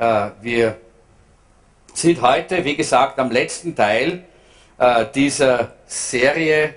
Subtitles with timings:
[0.00, 0.76] Äh, wir
[1.92, 4.24] sind heute, wie gesagt, am letzten Teil
[4.78, 6.74] äh, dieser Serie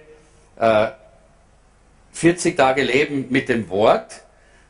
[2.11, 4.21] 40 Tage Leben mit dem Wort.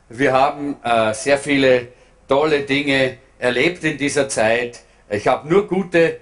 [0.08, 0.76] Wir haben
[1.12, 1.88] sehr viele
[2.26, 4.80] tolle Dinge erlebt in dieser Zeit.
[5.10, 6.20] Ich habe nur gute,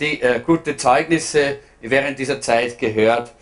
[0.00, 3.32] die, gute Zeugnisse während dieser Zeit gehört.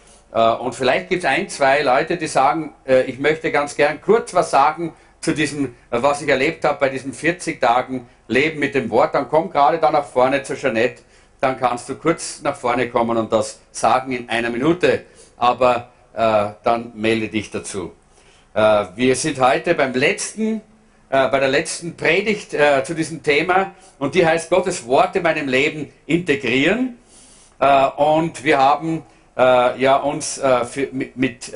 [0.61, 2.75] und vielleicht gibt es ein, zwei Leute, die sagen,
[3.07, 4.93] ich möchte ganz gern kurz was sagen
[5.27, 9.29] zu diesem, was ich erlebt habe bei diesen 40 Tagen Leben mit dem Wort, dann
[9.29, 11.03] komm gerade da nach vorne zu Jeanette,
[11.41, 15.03] dann kannst du kurz nach vorne kommen und das sagen in einer Minute,
[15.37, 17.91] aber äh, dann melde dich dazu.
[18.55, 20.61] Äh, wir sind heute beim letzten,
[21.11, 25.25] äh, bei der letzten Predigt äh, zu diesem Thema und die heißt Gottes Wort in
[25.25, 26.99] meinem Leben integrieren.
[27.59, 29.03] Äh, und wir haben
[29.37, 30.41] äh, ja uns
[30.71, 31.49] für, mit, mit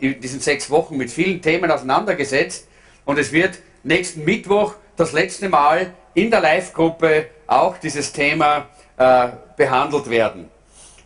[0.00, 2.68] in diesen sechs Wochen mit vielen Themen auseinandergesetzt
[3.08, 8.66] und es wird nächsten Mittwoch das letzte Mal in der Live-Gruppe auch dieses Thema
[8.98, 10.50] äh, behandelt werden.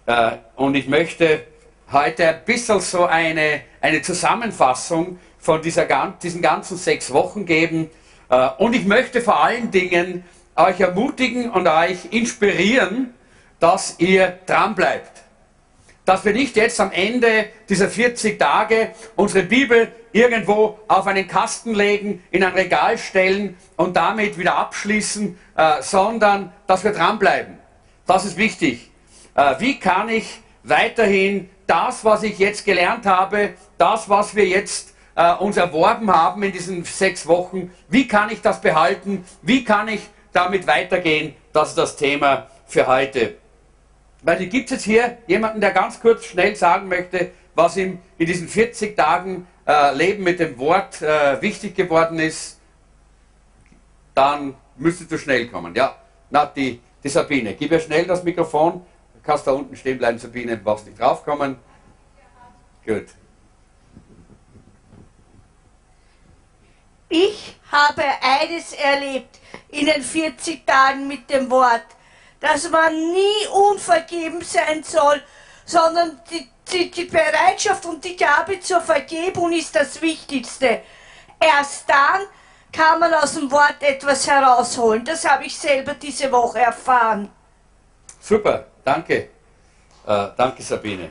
[0.07, 1.45] Äh, und ich möchte
[1.93, 5.87] heute ein bisschen so eine, eine Zusammenfassung von dieser,
[6.21, 7.89] diesen ganzen sechs Wochen geben.
[8.29, 10.25] Äh, und ich möchte vor allen Dingen
[10.57, 13.15] euch ermutigen und euch inspirieren,
[13.61, 15.22] dass ihr dranbleibt
[16.05, 21.75] dass wir nicht jetzt am Ende dieser 40 Tage unsere Bibel irgendwo auf einen Kasten
[21.75, 27.59] legen, in ein Regal stellen und damit wieder abschließen, äh, sondern dass wir dranbleiben.
[28.07, 28.91] Das ist wichtig.
[29.35, 34.95] Äh, wie kann ich weiterhin das, was ich jetzt gelernt habe, das, was wir jetzt
[35.15, 39.25] äh, uns erworben haben in diesen sechs Wochen, wie kann ich das behalten?
[39.43, 40.01] Wie kann ich
[40.33, 41.35] damit weitergehen?
[41.53, 43.42] Das ist das Thema für heute.
[44.23, 48.27] Weil gibt es jetzt hier jemanden, der ganz kurz schnell sagen möchte, was ihm in
[48.27, 52.61] diesen 40 Tagen äh, Leben mit dem Wort äh, wichtig geworden ist,
[54.15, 55.75] dann müsstest du schnell kommen.
[55.75, 55.97] Ja,
[56.31, 57.55] na, die, die Sabine.
[57.55, 58.85] Gib ihr schnell das Mikrofon.
[59.15, 61.57] Du kannst da unten stehen bleiben, Sabine, du brauchst nicht draufkommen.
[62.87, 63.07] Gut.
[67.09, 71.85] Ich habe eines erlebt in den 40 Tagen mit dem Wort
[72.43, 75.23] dass man nie unvergeben sein soll,
[75.65, 80.83] sondern die, die, die Bereitschaft und die Gabe zur Vergebung ist das Wichtigste.
[81.41, 82.23] Erst dann
[82.73, 85.05] kann man aus dem Wort etwas herausholen.
[85.05, 87.31] Das habe ich selber diese Woche erfahren.
[88.21, 89.29] Super, danke.
[90.07, 91.11] Äh, danke Sabine.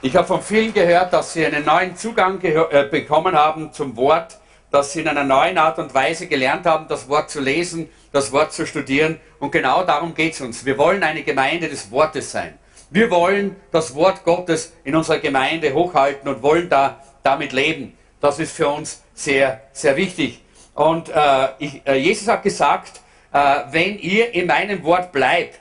[0.00, 4.38] Ich habe von vielen gehört, dass sie einen neuen Zugang äh, bekommen haben zum Wort,
[4.70, 8.32] dass sie in einer neuen Art und Weise gelernt haben, das Wort zu lesen, das
[8.32, 9.20] Wort zu studieren.
[9.38, 10.64] Und genau darum geht es uns.
[10.64, 12.58] Wir wollen eine Gemeinde des Wortes sein.
[12.90, 17.96] Wir wollen das Wort Gottes in unserer Gemeinde hochhalten und wollen da damit leben.
[18.20, 20.42] Das ist für uns sehr, sehr wichtig.
[20.74, 23.00] Und äh, ich, äh, Jesus hat gesagt,
[23.32, 25.60] äh, wenn ihr in meinem Wort bleibt,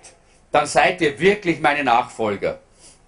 [0.52, 2.60] dann seid ihr wirklich meine Nachfolger.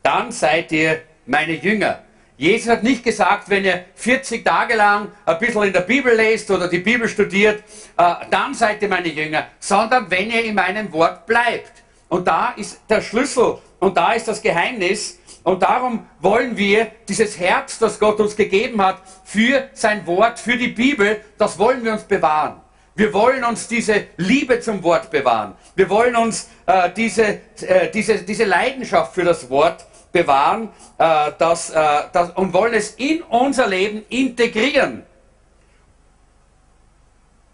[0.04, 2.04] Dann seid ihr meine Jünger.
[2.42, 6.50] Jesus hat nicht gesagt, wenn ihr 40 Tage lang ein bisschen in der Bibel lest
[6.50, 7.64] oder die Bibel studiert,
[7.98, 11.72] äh, dann seid ihr meine Jünger, sondern wenn ihr in meinem Wort bleibt.
[12.10, 15.20] Und da ist der Schlüssel und da ist das Geheimnis.
[15.44, 20.58] Und darum wollen wir dieses Herz, das Gott uns gegeben hat, für sein Wort, für
[20.58, 22.60] die Bibel, das wollen wir uns bewahren.
[22.96, 25.54] Wir wollen uns diese Liebe zum Wort bewahren.
[25.76, 31.70] Wir wollen uns äh, diese, äh, diese, diese Leidenschaft für das Wort bewahren äh, das,
[31.70, 35.04] äh, das, und wollen es in unser Leben integrieren.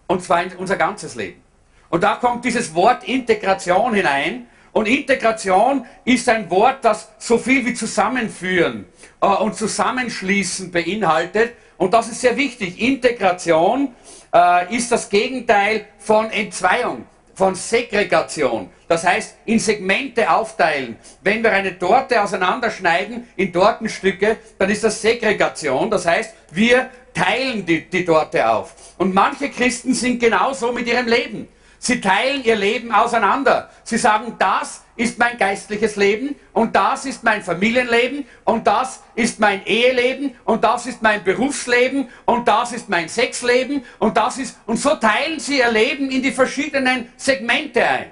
[0.07, 1.41] Und zwar in unser ganzes Leben.
[1.90, 4.47] Und da kommt dieses Wort Integration hinein.
[4.72, 8.85] Und Integration ist ein Wort, das so viel wie zusammenführen
[9.22, 11.54] äh, und zusammenschließen beinhaltet.
[11.77, 12.80] Und das ist sehr wichtig.
[12.80, 13.94] Integration
[14.33, 17.06] äh, ist das Gegenteil von Entzweiung
[17.38, 18.72] von Segregation.
[18.88, 20.98] Das heißt, in Segmente aufteilen.
[21.22, 25.92] Wenn wir eine Torte auseinanderschneiden in Tortenstücke, dann ist das Segregation.
[25.92, 28.74] Das heißt, wir teilen die, die Torte auf.
[28.98, 31.48] Und manche Christen sind genauso mit ihrem Leben.
[31.79, 33.69] Sie teilen ihr Leben auseinander.
[33.83, 39.39] Sie sagen, das ist mein geistliches Leben und das ist mein Familienleben und das ist
[39.39, 44.57] mein Eheleben und das ist mein Berufsleben und das ist mein Sexleben und das ist
[44.65, 48.09] und so teilen sie ihr Leben in die verschiedenen Segmente ein.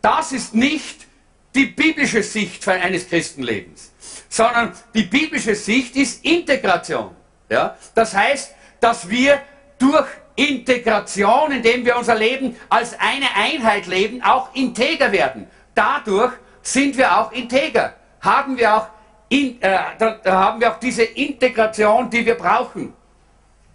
[0.00, 1.06] Das ist nicht
[1.54, 3.92] die biblische Sicht eines Christenlebens,
[4.28, 7.14] sondern die biblische Sicht ist Integration.
[7.48, 7.76] Ja?
[7.94, 9.42] Das heißt, dass wir
[9.78, 10.06] durch
[10.40, 15.46] Integration, indem wir unser Leben als eine Einheit leben, auch integer werden.
[15.74, 16.32] Dadurch
[16.62, 17.94] sind wir auch integer.
[18.20, 18.86] Haben wir auch,
[19.28, 19.78] in, äh,
[20.24, 22.94] haben wir auch diese Integration, die wir brauchen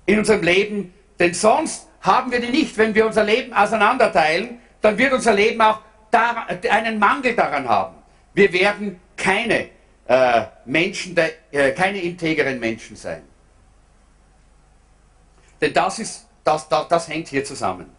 [0.08, 0.94] in unserem Leben.
[1.20, 2.76] Denn sonst haben wir die nicht.
[2.78, 7.96] Wenn wir unser Leben auseinanderteilen, dann wird unser Leben auch da, einen Mangel daran haben.
[8.34, 9.70] Wir werden keine
[10.08, 13.22] äh, Menschen, äh, keine integeren Menschen sein.
[15.62, 17.94] Denn das, ist, das, das, das hängt hier zusammen.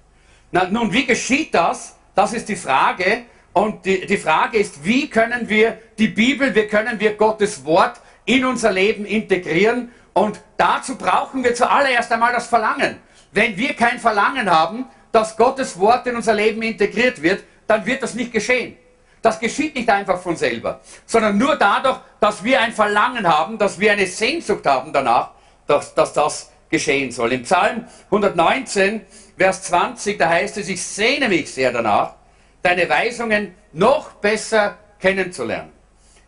[0.52, 1.96] Na, nun, wie geschieht das?
[2.14, 3.24] Das ist die Frage.
[3.52, 8.00] Und die, die Frage ist, wie können wir die Bibel, wie können wir Gottes Wort
[8.24, 9.90] in unser Leben integrieren?
[10.12, 12.98] Und dazu brauchen wir zuallererst einmal das Verlangen.
[13.32, 18.02] Wenn wir kein Verlangen haben, dass Gottes Wort in unser Leben integriert wird, dann wird
[18.02, 18.76] das nicht geschehen.
[19.20, 23.80] Das geschieht nicht einfach von selber, sondern nur dadurch, dass wir ein Verlangen haben, dass
[23.80, 25.30] wir eine Sehnsucht haben danach,
[25.66, 27.32] dass, dass das geschehen soll.
[27.32, 29.02] Im Psalm 119,
[29.36, 32.14] Vers 20, da heißt es, ich sehne mich sehr danach,
[32.62, 35.72] deine Weisungen noch besser kennenzulernen.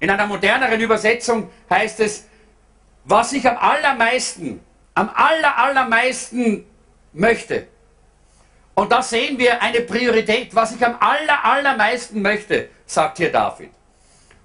[0.01, 2.27] In einer moderneren Übersetzung heißt es,
[3.05, 4.61] was ich am allermeisten,
[4.95, 6.65] am aller, allermeisten
[7.13, 7.67] möchte.
[8.75, 13.71] Und da sehen wir eine Priorität, was ich am aller, allermeisten möchte, sagt hier David.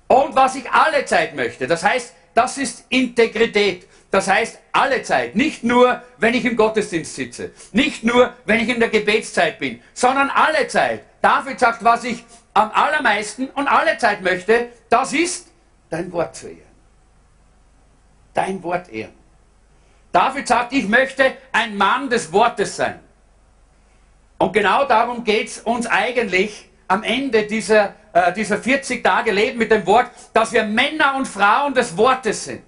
[0.07, 3.88] Und was ich alle Zeit möchte, das heißt, das ist Integrität.
[4.13, 5.36] Das heißt, alle Zeit.
[5.36, 7.50] Nicht nur, wenn ich im Gottesdienst sitze.
[7.71, 9.81] Nicht nur, wenn ich in der Gebetszeit bin.
[9.95, 11.01] Sondern alle Zeit.
[11.19, 12.24] David sagt, was ich
[12.54, 15.48] am allermeisten und alle Zeit möchte, das ist
[15.89, 16.60] dein Wort zu ehren.
[18.36, 19.15] Dein Wort ehren.
[20.12, 23.00] David sagt, ich möchte ein Mann des Wortes sein.
[24.38, 29.57] Und genau darum geht es uns eigentlich am Ende dieser, äh, dieser 40 Tage Leben
[29.57, 32.62] mit dem Wort, dass wir Männer und Frauen des Wortes sind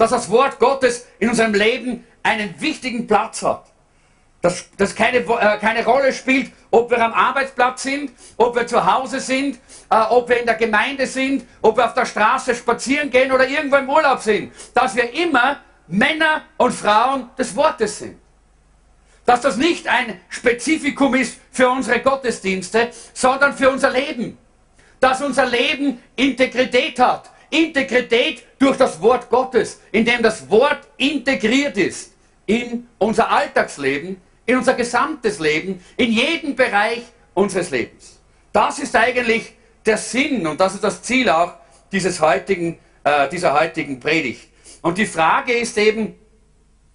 [0.00, 3.66] dass das Wort Gottes in unserem Leben einen wichtigen Platz hat.
[4.40, 8.82] Dass das keine, äh, keine Rolle spielt, ob wir am Arbeitsplatz sind, ob wir zu
[8.82, 9.58] Hause sind,
[9.90, 13.46] äh, ob wir in der Gemeinde sind, ob wir auf der Straße spazieren gehen oder
[13.46, 14.54] irgendwo im Urlaub sind.
[14.72, 18.18] Dass wir immer Männer und Frauen des Wortes sind.
[19.26, 24.38] Dass das nicht ein Spezifikum ist für unsere Gottesdienste, sondern für unser Leben.
[24.98, 32.12] Dass unser Leben Integrität hat, Integrität durch das Wort Gottes, indem das Wort integriert ist
[32.46, 37.02] in unser Alltagsleben, in unser gesamtes Leben, in jeden Bereich
[37.34, 38.20] unseres Lebens.
[38.52, 39.52] Das ist eigentlich
[39.86, 41.54] der Sinn und das ist das Ziel auch
[41.92, 44.48] dieses heutigen, äh, dieser heutigen Predigt.
[44.82, 46.14] Und die Frage ist eben,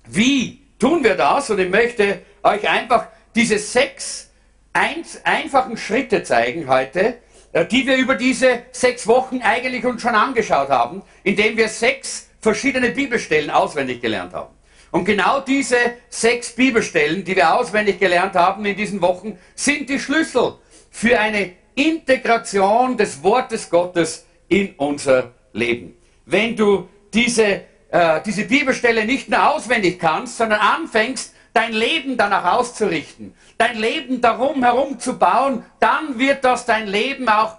[0.07, 1.49] wie tun wir das?
[1.49, 4.29] Und ich möchte euch einfach diese sechs
[4.73, 7.19] einfachen Schritte zeigen heute,
[7.63, 12.89] die wir über diese sechs Wochen eigentlich uns schon angeschaut haben, indem wir sechs verschiedene
[12.89, 14.53] Bibelstellen auswendig gelernt haben.
[14.91, 15.77] Und genau diese
[16.09, 20.55] sechs Bibelstellen, die wir auswendig gelernt haben in diesen Wochen, sind die Schlüssel
[20.91, 25.95] für eine Integration des Wortes Gottes in unser Leben.
[26.25, 32.57] Wenn du diese, äh, diese Bibelstelle nicht nur auswendig kannst, sondern anfängst, dein Leben danach
[32.57, 37.55] auszurichten, dein Leben darum herum zu bauen, dann wird das dein Leben auch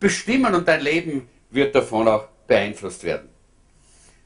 [0.00, 3.28] bestimmen und dein Leben wird davon auch beeinflusst werden.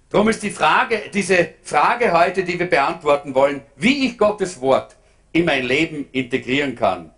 [0.08, 4.96] Darum ist die Frage, diese Frage heute, die wir beantworten wollen, wie ich Gottes Wort
[5.32, 7.12] in mein Leben integrieren kann,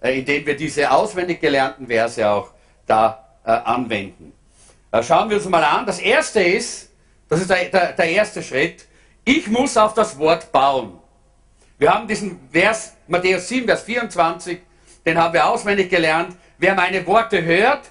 [0.00, 2.50] äh, indem wir diese auswendig gelernten Verse auch
[2.86, 4.34] da äh, anwenden.
[4.92, 5.86] Äh, schauen wir uns mal an.
[5.86, 6.90] Das erste ist,
[7.30, 8.86] das ist der, der, der erste Schritt,
[9.24, 11.00] ich muss auf das Wort bauen.
[11.78, 14.60] Wir haben diesen Vers, Matthäus 7, Vers 24,
[15.04, 16.34] den haben wir auswendig gelernt.
[16.56, 17.90] Wer meine Worte hört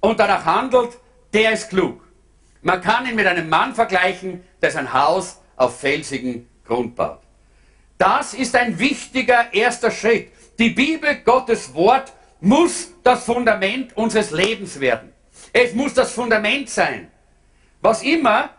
[0.00, 0.96] und danach handelt,
[1.34, 2.02] der ist klug.
[2.62, 7.20] Man kann ihn mit einem Mann vergleichen, der sein Haus auf felsigen Grund baut.
[7.98, 10.32] Das ist ein wichtiger erster Schritt.
[10.58, 15.12] Die Bibel, Gottes Wort, muss das Fundament unseres Lebens werden.
[15.52, 17.10] Es muss das Fundament sein.
[17.82, 18.50] Was immer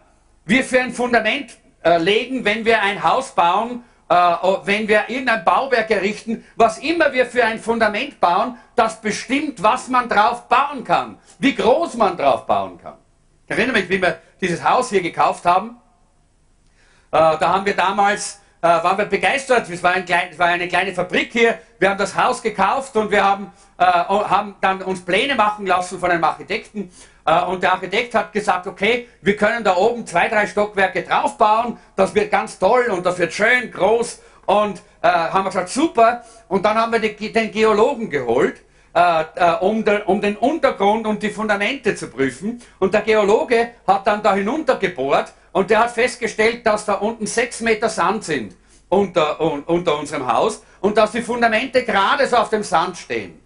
[0.46, 5.92] wir für ein Fundament äh, legen, wenn wir ein Haus bauen wenn wir irgendein Bauwerk
[5.92, 11.18] errichten, was immer wir für ein Fundament bauen, das bestimmt, was man drauf bauen kann,
[11.40, 12.96] wie groß man drauf bauen kann.
[13.46, 15.78] Ich erinnere mich, wie wir dieses Haus hier gekauft haben.
[17.12, 20.48] Äh, da haben wir damals, äh, waren wir begeistert, es war, ein klein, es war,
[20.48, 24.82] eine kleine Fabrik hier, wir haben das Haus gekauft und wir haben, äh, haben dann
[24.82, 26.92] uns Pläne machen lassen von einem Architekten
[27.26, 31.78] äh, und der Architekt hat gesagt, okay, wir können da oben zwei, drei Stockwerke draufbauen,
[31.96, 34.22] das wird ganz toll und das wird schön groß.
[34.48, 36.24] Und äh, haben wir gesagt, super.
[36.48, 38.62] Und dann haben wir die, den Geologen geholt,
[38.96, 42.62] äh, äh, um, der, um, den Untergrund und die Fundamente zu prüfen.
[42.80, 47.26] Und der Geologe hat dann da hinunter gebohrt und der hat festgestellt, dass da unten
[47.26, 48.56] sechs Meter Sand sind
[48.90, 53.42] unter, un, unter unserem Haus und dass die Fundamente gerade so auf dem Sand stehen.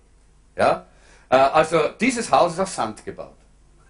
[0.58, 0.88] Ja?
[1.30, 3.38] Äh, also dieses Haus ist auf Sand gebaut.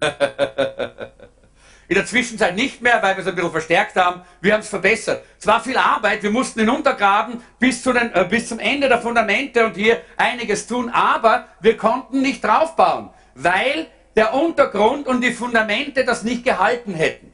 [1.88, 4.22] in der Zwischenzeit nicht mehr, weil wir es ein bisschen verstärkt haben.
[4.40, 5.24] Wir haben es verbessert.
[5.40, 8.88] Es war viel Arbeit, wir mussten ihn untergraben bis, zu den, äh, bis zum Ende
[8.88, 15.22] der Fundamente und hier einiges tun, aber wir konnten nicht draufbauen, weil der Untergrund und
[15.22, 17.31] die Fundamente das nicht gehalten hätten.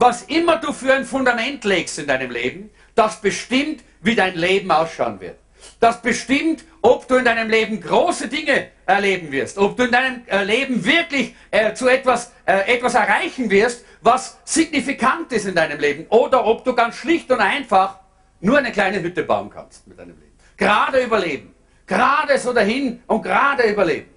[0.00, 4.70] Was immer du für ein Fundament legst in deinem Leben, das bestimmt, wie dein Leben
[4.70, 5.38] ausschauen wird.
[5.78, 10.22] Das bestimmt, ob du in deinem Leben große Dinge erleben wirst, ob du in deinem
[10.26, 15.78] äh, Leben wirklich äh, zu etwas, äh, etwas erreichen wirst, was signifikant ist in deinem
[15.78, 18.00] Leben, oder ob du ganz schlicht und einfach
[18.40, 20.32] nur eine kleine Hütte bauen kannst mit deinem Leben.
[20.56, 21.54] Gerade überleben.
[21.86, 24.08] Gerade so dahin und gerade überleben.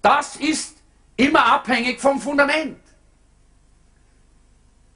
[0.00, 0.78] Das ist
[1.16, 2.78] immer abhängig vom Fundament.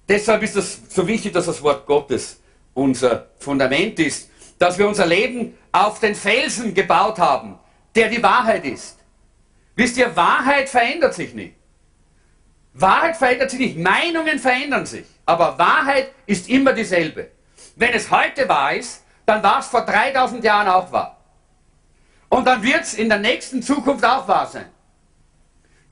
[0.09, 2.41] Deshalb ist es so wichtig, dass das Wort Gottes
[2.75, 7.59] unser Fundament ist, dass wir unser Leben auf den Felsen gebaut haben,
[7.95, 8.99] der die Wahrheit ist.
[9.77, 11.55] Wisst ihr, Wahrheit verändert sich nicht.
[12.75, 17.31] Wahrheit verändert sich nicht, Meinungen verändern sich, aber Wahrheit ist immer dieselbe.
[17.77, 21.17] Wenn es heute wahr ist, dann war es vor 3000 Jahren auch wahr.
[22.29, 24.67] Und dann wird es in der nächsten Zukunft auch wahr sein.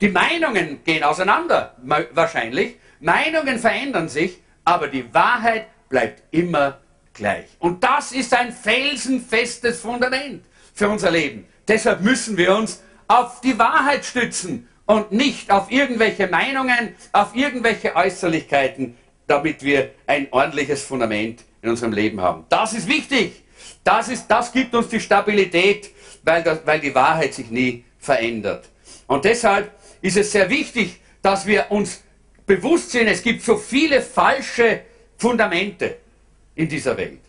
[0.01, 1.75] Die Meinungen gehen auseinander,
[2.11, 2.75] wahrscheinlich.
[3.03, 6.79] Meinungen verändern sich, aber die Wahrheit bleibt immer
[7.13, 7.45] gleich.
[7.59, 10.43] Und das ist ein felsenfestes Fundament
[10.73, 11.45] für unser Leben.
[11.67, 17.95] Deshalb müssen wir uns auf die Wahrheit stützen und nicht auf irgendwelche Meinungen, auf irgendwelche
[17.95, 22.45] Äußerlichkeiten, damit wir ein ordentliches Fundament in unserem Leben haben.
[22.49, 23.43] Das ist wichtig.
[23.83, 25.91] Das, ist, das gibt uns die Stabilität,
[26.23, 28.69] weil, das, weil die Wahrheit sich nie verändert.
[29.07, 32.01] Und deshalb ist es sehr wichtig, dass wir uns
[32.45, 34.81] bewusst sind, es gibt so viele falsche
[35.17, 35.97] Fundamente
[36.55, 37.21] in dieser Welt.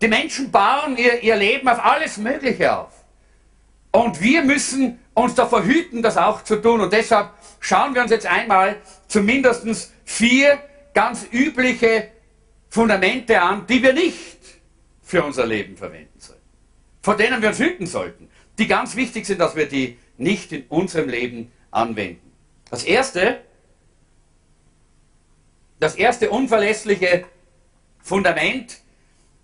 [0.00, 2.92] Die Menschen bauen ihr, ihr Leben auf alles Mögliche auf.
[3.90, 6.80] Und wir müssen uns davor hüten, das auch zu tun.
[6.80, 8.76] Und deshalb schauen wir uns jetzt einmal
[9.06, 10.58] zumindest vier
[10.92, 12.10] ganz übliche
[12.68, 14.38] Fundamente an, die wir nicht
[15.02, 16.40] für unser Leben verwenden sollen.
[17.02, 18.28] Vor denen wir uns hüten sollten.
[18.58, 22.32] Die ganz wichtig sind, dass wir die nicht in unserem Leben anwenden.
[22.70, 23.40] Das erste,
[25.84, 27.26] das erste unverlässliche
[28.02, 28.78] Fundament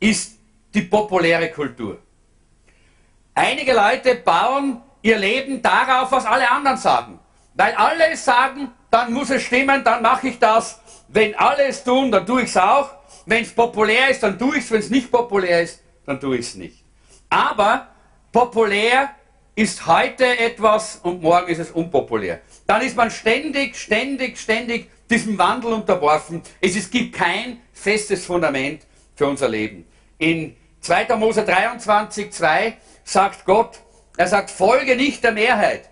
[0.01, 0.39] ist
[0.73, 1.99] die populäre Kultur.
[3.35, 7.21] Einige Leute bauen ihr Leben darauf, was alle anderen sagen.
[7.55, 10.81] Weil alle sagen, dann muss es stimmen, dann mache ich das.
[11.09, 12.89] Wenn alle es tun, dann tue ich es auch.
[13.27, 14.71] Wenn es populär ist, dann tue ich es.
[14.71, 16.83] Wenn es nicht populär ist, dann tue ich es nicht.
[17.29, 17.89] Aber
[18.33, 19.11] populär
[19.55, 22.41] ist heute etwas und morgen ist es unpopulär.
[22.67, 26.43] Dann ist man ständig, ständig, ständig diesem Wandel unterworfen.
[26.61, 28.83] Es, gibt kein festes Fundament
[29.15, 29.87] für unser Leben.
[30.19, 31.17] In 2.
[31.17, 33.81] Mose 23, 2 sagt Gott,
[34.17, 35.91] er sagt, folge nicht der Mehrheit,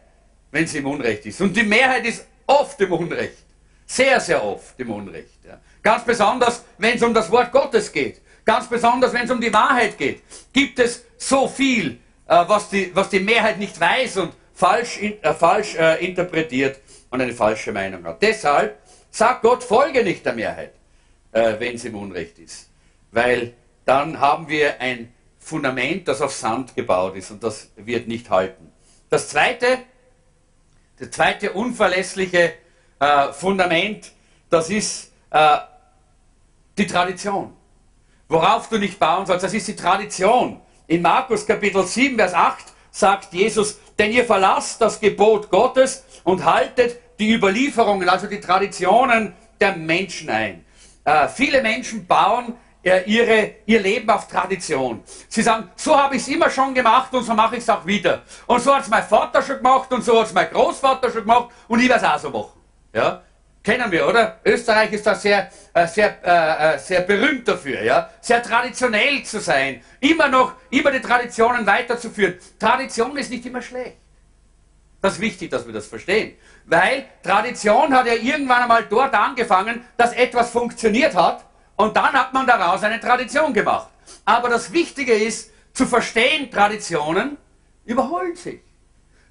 [0.50, 1.40] wenn sie im Unrecht ist.
[1.40, 3.44] Und die Mehrheit ist oft im Unrecht.
[3.86, 5.44] Sehr, sehr oft im Unrecht.
[5.46, 5.58] Ja.
[5.82, 8.20] Ganz besonders, wenn es um das Wort Gottes geht.
[8.44, 10.22] Ganz besonders, wenn es um die Wahrheit geht.
[10.52, 15.34] Gibt es so viel, äh, was, die, was die Mehrheit nicht weiß und falsch, äh,
[15.34, 16.78] falsch äh, interpretiert
[17.10, 18.22] und eine falsche Meinung hat.
[18.22, 18.78] Deshalb
[19.18, 20.74] sagt Gott, folge nicht der Mehrheit,
[21.32, 22.70] äh, wenn sie im Unrecht ist.
[23.10, 28.30] Weil dann haben wir ein Fundament, das auf Sand gebaut ist und das wird nicht
[28.30, 28.72] halten.
[29.10, 29.78] Das zweite,
[30.98, 32.54] das zweite unverlässliche
[33.00, 34.12] äh, Fundament,
[34.50, 35.58] das ist äh,
[36.76, 37.54] die Tradition.
[38.28, 40.60] Worauf du nicht bauen sollst, das ist die Tradition.
[40.86, 46.44] In Markus Kapitel 7, Vers 8 sagt Jesus, denn ihr verlasst das Gebot Gottes und
[46.44, 50.64] haltet die Überlieferungen, also die Traditionen der Menschen ein.
[51.04, 55.02] Äh, viele Menschen bauen äh, ihre, ihr Leben auf Tradition.
[55.28, 57.84] Sie sagen, so habe ich es immer schon gemacht und so mache ich es auch
[57.84, 58.22] wieder.
[58.46, 61.22] Und so hat es mein Vater schon gemacht und so hat es mein Großvater schon
[61.22, 62.60] gemacht und ich werde es auch so machen.
[62.92, 63.22] Ja?
[63.62, 64.38] Kennen wir, oder?
[64.44, 68.08] Österreich ist da sehr, äh, sehr, äh, äh, sehr berühmt dafür, ja?
[68.20, 69.82] Sehr traditionell zu sein.
[70.00, 72.38] Immer noch, immer die Traditionen weiterzuführen.
[72.58, 73.96] Tradition ist nicht immer schlecht.
[75.00, 76.36] Das ist wichtig, dass wir das verstehen.
[76.66, 81.44] Weil Tradition hat ja irgendwann einmal dort angefangen, dass etwas funktioniert hat
[81.76, 83.88] und dann hat man daraus eine Tradition gemacht.
[84.24, 87.36] Aber das Wichtige ist, zu verstehen, Traditionen
[87.84, 88.60] überholen sich.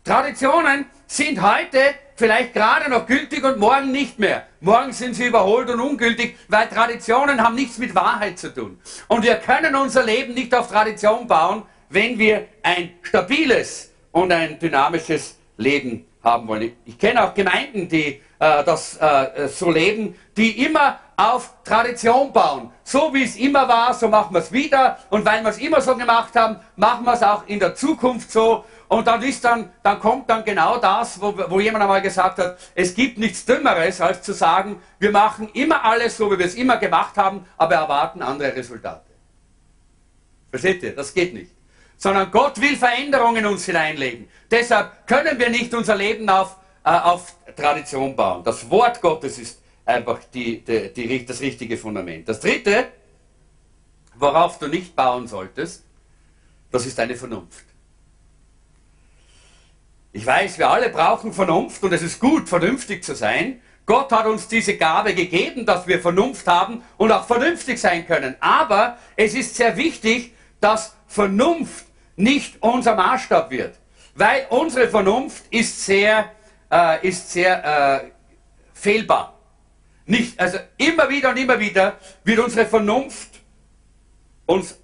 [0.05, 4.47] Traditionen sind heute vielleicht gerade noch gültig und morgen nicht mehr.
[4.61, 8.79] Morgen sind sie überholt und ungültig, weil Traditionen haben nichts mit Wahrheit zu tun.
[9.09, 14.57] Und wir können unser Leben nicht auf Tradition bauen, wenn wir ein stabiles und ein
[14.57, 16.73] dynamisches Leben haben wollen.
[16.85, 22.71] Ich kenne auch Gemeinden, die äh, das äh, so leben, die immer auf Tradition bauen.
[22.83, 24.99] So wie es immer war, so machen wir es wieder.
[25.09, 28.31] Und weil wir es immer so gemacht haben, machen wir es auch in der Zukunft
[28.31, 28.65] so.
[28.87, 32.57] Und dann ist dann, dann kommt dann genau das, wo, wo jemand einmal gesagt hat,
[32.75, 36.55] es gibt nichts Dümmeres, als zu sagen, wir machen immer alles so, wie wir es
[36.55, 39.01] immer gemacht haben, aber erwarten andere Resultate.
[40.49, 40.95] Versteht ihr?
[40.95, 41.56] Das geht nicht.
[41.97, 44.29] Sondern Gott will Veränderungen in uns hineinlegen.
[44.49, 48.43] Deshalb können wir nicht unser Leben auf, äh, auf Tradition bauen.
[48.43, 52.29] Das Wort Gottes ist einfach die, die, die, das richtige Fundament.
[52.29, 52.87] Das dritte,
[54.15, 55.83] worauf du nicht bauen solltest,
[56.71, 57.65] das ist deine Vernunft.
[60.11, 63.61] Ich weiß, wir alle brauchen Vernunft und es ist gut, vernünftig zu sein.
[63.85, 68.35] Gott hat uns diese Gabe gegeben, dass wir Vernunft haben und auch vernünftig sein können.
[68.39, 71.86] Aber es ist sehr wichtig, dass Vernunft
[72.17, 73.75] nicht unser Maßstab wird.
[74.15, 76.31] Weil unsere Vernunft ist sehr,
[76.69, 78.11] äh, ist sehr äh,
[78.73, 79.39] fehlbar.
[80.05, 83.29] Nicht, also immer wieder und immer wieder wird unsere Vernunft
[84.45, 84.79] uns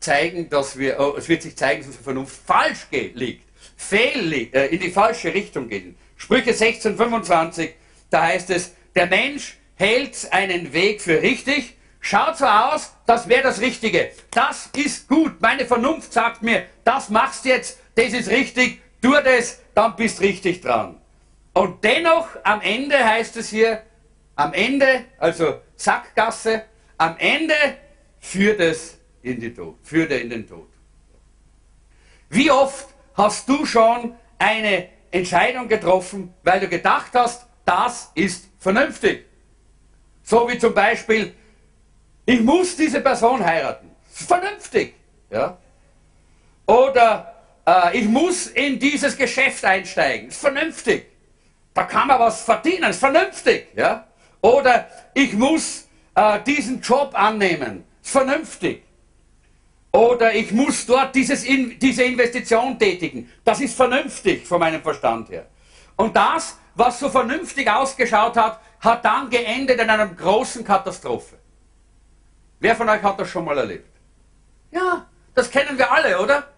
[0.00, 4.66] zeigen, dass wir, oh, es wird sich zeigen, dass unsere Vernunft falsch liegt, fehl äh,
[4.66, 5.96] in die falsche Richtung geht.
[6.16, 7.74] Sprüche 16, 25,
[8.10, 13.42] da heißt es, der Mensch hält einen Weg für richtig, schaut so aus, das wäre
[13.42, 14.10] das Richtige.
[14.30, 15.40] Das ist gut.
[15.40, 20.60] Meine Vernunft sagt mir, das machst jetzt, das ist richtig, tu das, dann bist richtig
[20.60, 21.00] dran.
[21.52, 23.82] Und dennoch, am Ende heißt es hier,
[24.36, 26.64] am Ende, also Sackgasse,
[26.96, 27.54] am Ende
[28.20, 30.68] führt es in, die Tod, führt er in den Tod.
[32.30, 39.24] Wie oft hast du schon eine Entscheidung getroffen, weil du gedacht hast, das ist vernünftig?
[40.22, 41.34] So wie zum Beispiel,
[42.28, 43.90] ich muss diese Person heiraten.
[44.12, 44.94] Vernünftig.
[45.30, 45.56] Ja?
[46.66, 47.34] Oder
[47.66, 50.30] äh, ich muss in dieses Geschäft einsteigen.
[50.30, 51.06] Vernünftig.
[51.72, 52.92] Da kann man was verdienen.
[52.92, 53.68] Vernünftig.
[53.74, 54.06] Ja?
[54.42, 57.84] Oder ich muss äh, diesen Job annehmen.
[58.02, 58.82] Vernünftig.
[59.90, 63.32] Oder ich muss dort dieses in, diese Investition tätigen.
[63.42, 65.46] Das ist vernünftig von meinem Verstand her.
[65.96, 71.37] Und das, was so vernünftig ausgeschaut hat, hat dann geendet in einer großen Katastrophe.
[72.60, 73.96] Wer von euch hat das schon mal erlebt?
[74.70, 76.48] Ja, das kennen wir alle, oder?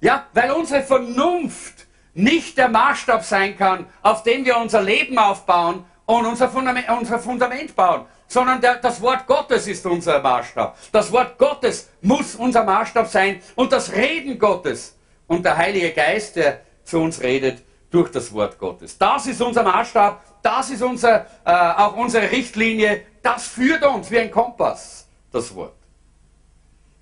[0.00, 5.84] Ja, weil unsere Vernunft nicht der Maßstab sein kann, auf dem wir unser Leben aufbauen,
[6.06, 10.76] und unser Fundament, unser Fundament bauen, sondern der, das Wort Gottes ist unser Maßstab.
[10.92, 16.36] Das Wort Gottes muss unser Maßstab sein und das Reden Gottes und der Heilige Geist,
[16.36, 18.98] der zu uns redet durch das Wort Gottes.
[18.98, 24.18] Das ist unser Maßstab, das ist unser, äh, auch unsere Richtlinie, das führt uns wie
[24.18, 25.03] ein Kompass,
[25.34, 25.74] das Wort.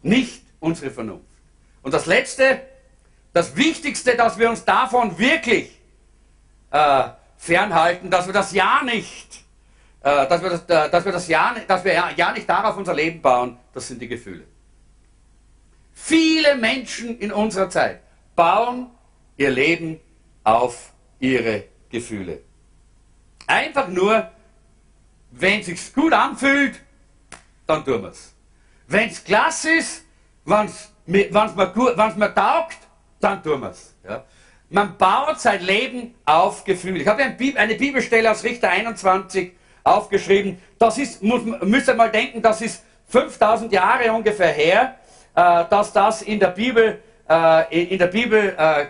[0.02, 1.26] Nicht unsere Vernunft.
[1.82, 2.62] Und das Letzte,
[3.32, 5.78] das Wichtigste, dass wir uns davon wirklich
[6.70, 7.04] äh,
[7.36, 9.44] fernhalten, dass wir das Ja nicht,
[10.00, 12.76] äh, dass wir das, äh, dass wir das ja, dass wir ja, ja nicht darauf
[12.76, 14.44] unser Leben bauen, das sind die Gefühle.
[15.92, 18.00] Viele Menschen in unserer Zeit
[18.34, 18.90] bauen
[19.36, 20.00] ihr Leben
[20.44, 22.40] auf ihre Gefühle.
[23.46, 24.30] Einfach nur,
[25.30, 26.80] wenn es sich gut anfühlt,
[27.66, 28.34] dann tun wir es.
[28.86, 30.04] Wenn es klasse ist,
[30.44, 32.78] wenn es mir, taugt,
[33.20, 33.94] dann tun wir es.
[34.06, 34.24] Ja.
[34.68, 37.00] Man baut sein Leben auf Gefühl.
[37.00, 39.52] Ich habe eine Bibelstelle aus Richter 21
[39.84, 40.58] aufgeschrieben.
[40.78, 44.94] Das ist, muss, müsst ihr mal denken, das ist 5000 Jahre ungefähr her,
[45.34, 48.86] äh, dass das in der Bibel, äh, in der Bibel, äh,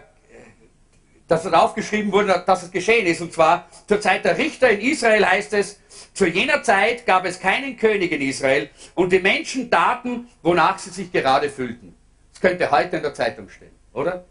[1.27, 3.21] dass das aufgeschrieben wurde, dass es geschehen ist.
[3.21, 5.81] Und zwar zur Zeit der Richter in Israel heißt es,
[6.15, 10.91] zu jener Zeit gab es keinen König in Israel und die Menschen taten, wonach sie
[10.91, 11.95] sich gerade fühlten.
[12.33, 14.25] Das könnte heute in der Zeitung stehen, oder?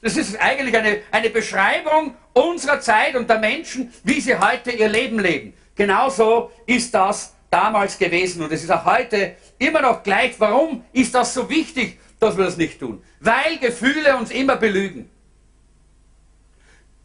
[0.00, 4.88] Das ist eigentlich eine, eine Beschreibung unserer Zeit und der Menschen, wie sie heute ihr
[4.88, 5.54] Leben leben.
[5.74, 10.34] Genauso ist das damals gewesen und es ist auch heute immer noch gleich.
[10.38, 13.02] Warum ist das so wichtig, dass wir das nicht tun?
[13.20, 15.08] Weil Gefühle uns immer belügen.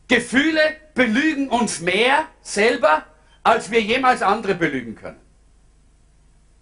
[0.08, 0.62] Gefühle
[0.93, 3.06] belügen uns mehr selber,
[3.43, 5.19] als wir jemals andere belügen können.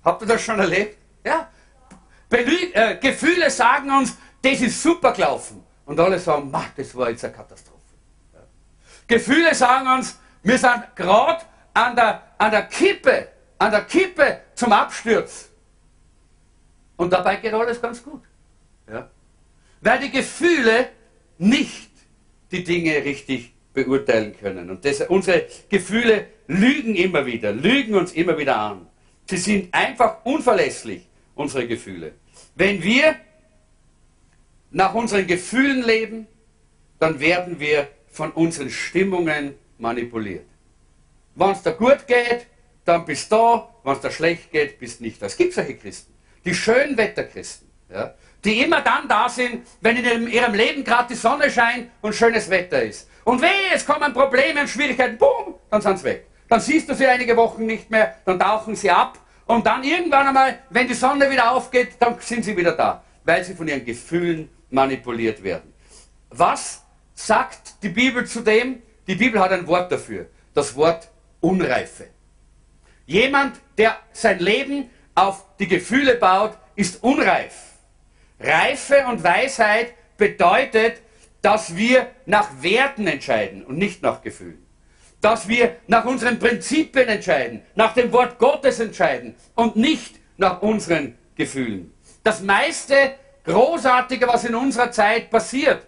[0.04, 0.98] Habt ihr das schon erlebt?
[1.26, 1.50] Ja?
[2.30, 5.64] Belü äh, Gefühle sagen uns, das ist super gelaufen.
[5.86, 7.78] Und alle sagen, das war jetzt eine Katastrophe.
[8.34, 8.40] Ja.
[9.08, 14.72] Gefühle sagen uns, wir sind gerade an der, an der Kippe, an der Kippe zum
[14.74, 15.50] Absturz.
[16.98, 18.24] Und dabei geht alles ganz gut.
[18.90, 19.10] Ja.
[19.82, 20.90] Weil die Gefühle
[21.38, 21.92] nicht
[22.52, 24.70] die Dinge richtig beurteilen können.
[24.70, 28.88] Und das, unsere Gefühle lügen immer wieder, lügen uns immer wieder an.
[29.26, 32.14] Sie sind einfach unverlässlich, unsere Gefühle.
[32.56, 33.16] Wenn wir
[34.72, 36.28] nach unseren Gefühlen leben,
[37.00, 40.46] dann werden wir von unseren Stimmungen manipuliert.
[41.36, 42.48] Wenn es dir gut geht,
[42.84, 45.28] dann bist du da, wenn es dir schlecht geht, bist du nicht da.
[45.28, 46.14] Es gibt solche Christen,
[46.46, 51.20] die schönen Wetterchristen, ja, die immer dann da sind, wenn in ihrem Leben gerade die
[51.20, 53.10] Sonne scheint und schönes Wetter ist.
[53.24, 56.28] Und weh, es kommen Probleme und Schwierigkeiten, boom, dann sind sie weg.
[56.48, 60.28] Dann siehst du sie einige Wochen nicht mehr, dann tauchen sie ab und dann irgendwann
[60.28, 63.84] einmal, wenn die Sonne wieder aufgeht, dann sind sie wieder da, weil sie von ihren
[63.84, 65.74] Gefühlen manipuliert werden.
[66.30, 66.84] Was
[67.14, 68.82] sagt die Bibel zu dem?
[69.08, 72.08] Die Bibel hat ein Wort dafür, das Wort Unreife.
[73.06, 77.56] Jemand, der sein Leben auf die Gefühle baut, ist unreif.
[78.40, 81.02] Reife und Weisheit bedeutet,
[81.42, 84.67] dass wir nach Werten entscheiden und nicht nach Gefühlen.
[85.28, 91.18] Dass wir nach unseren Prinzipien entscheiden, nach dem Wort Gottes entscheiden und nicht nach unseren
[91.36, 91.92] Gefühlen.
[92.24, 92.96] Das meiste
[93.44, 95.86] Großartige, was in unserer Zeit passiert,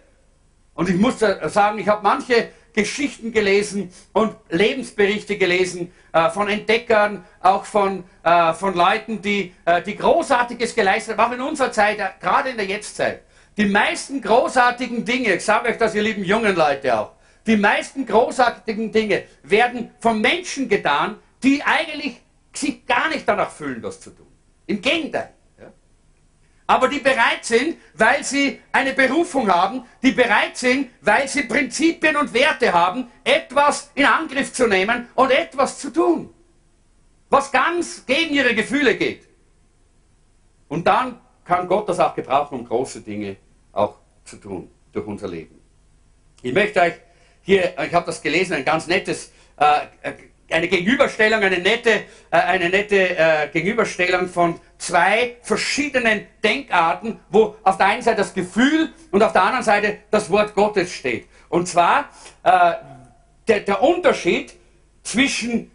[0.74, 7.24] und ich muss sagen, ich habe manche Geschichten gelesen und Lebensberichte gelesen äh, von Entdeckern,
[7.40, 11.98] auch von, äh, von Leuten, die, äh, die Großartiges geleistet haben, auch in unserer Zeit,
[11.98, 13.22] äh, gerade in der Jetztzeit.
[13.56, 17.12] Die meisten großartigen Dinge, ich sage euch das, ihr lieben jungen Leute auch,
[17.50, 22.20] die meisten großartigen Dinge werden von Menschen getan, die eigentlich
[22.52, 24.26] sich gar nicht danach fühlen, das zu tun.
[24.66, 25.34] Im Gegenteil
[26.70, 32.14] aber die bereit sind, weil sie eine Berufung haben, die bereit sind, weil sie Prinzipien
[32.14, 36.32] und Werte haben, etwas in Angriff zu nehmen und etwas zu tun,
[37.28, 39.26] was ganz gegen ihre Gefühle geht.
[40.68, 43.34] Und dann kann Gott das auch gebrauchen, um große Dinge
[43.72, 45.60] auch zu tun durch unser Leben.
[46.40, 46.94] Ich möchte euch
[47.42, 50.12] hier, ich habe das gelesen, ein ganz nettes äh,
[50.50, 57.76] eine Gegenüberstellung, eine nette, äh, eine nette äh, Gegenüberstellung von zwei verschiedenen Denkarten, wo auf
[57.76, 61.26] der einen Seite das Gefühl und auf der anderen Seite das Wort Gottes steht.
[61.48, 62.10] Und zwar
[62.42, 62.74] äh,
[63.46, 64.54] der, der Unterschied
[65.02, 65.70] zwischen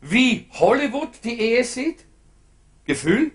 [0.00, 2.04] wie Hollywood die Ehe sieht,
[2.84, 3.32] Gefühl,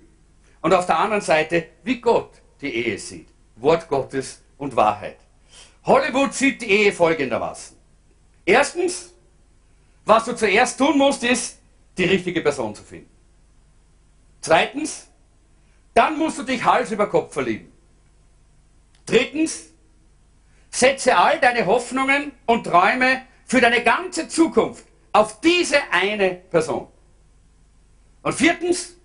[0.61, 5.17] und auf der anderen Seite wie Gott die Ehe sieht, Wort Gottes und Wahrheit.
[5.89, 7.75] Hollywood sieht die Ehe folgendermaßen.
[8.45, 9.12] Erstens,
[10.06, 11.58] was du zuerst tun musst, ist,
[11.97, 13.10] die richtige Person zu finden.
[14.39, 15.08] Zweitens,
[15.95, 17.71] dann musst du dich Hals über Kopf verlieben.
[19.08, 19.69] Drittens,
[20.69, 26.88] setze all deine Hoffnungen und Träume für deine ganze Zukunft auf diese eine Person.
[28.21, 28.95] Und viertens,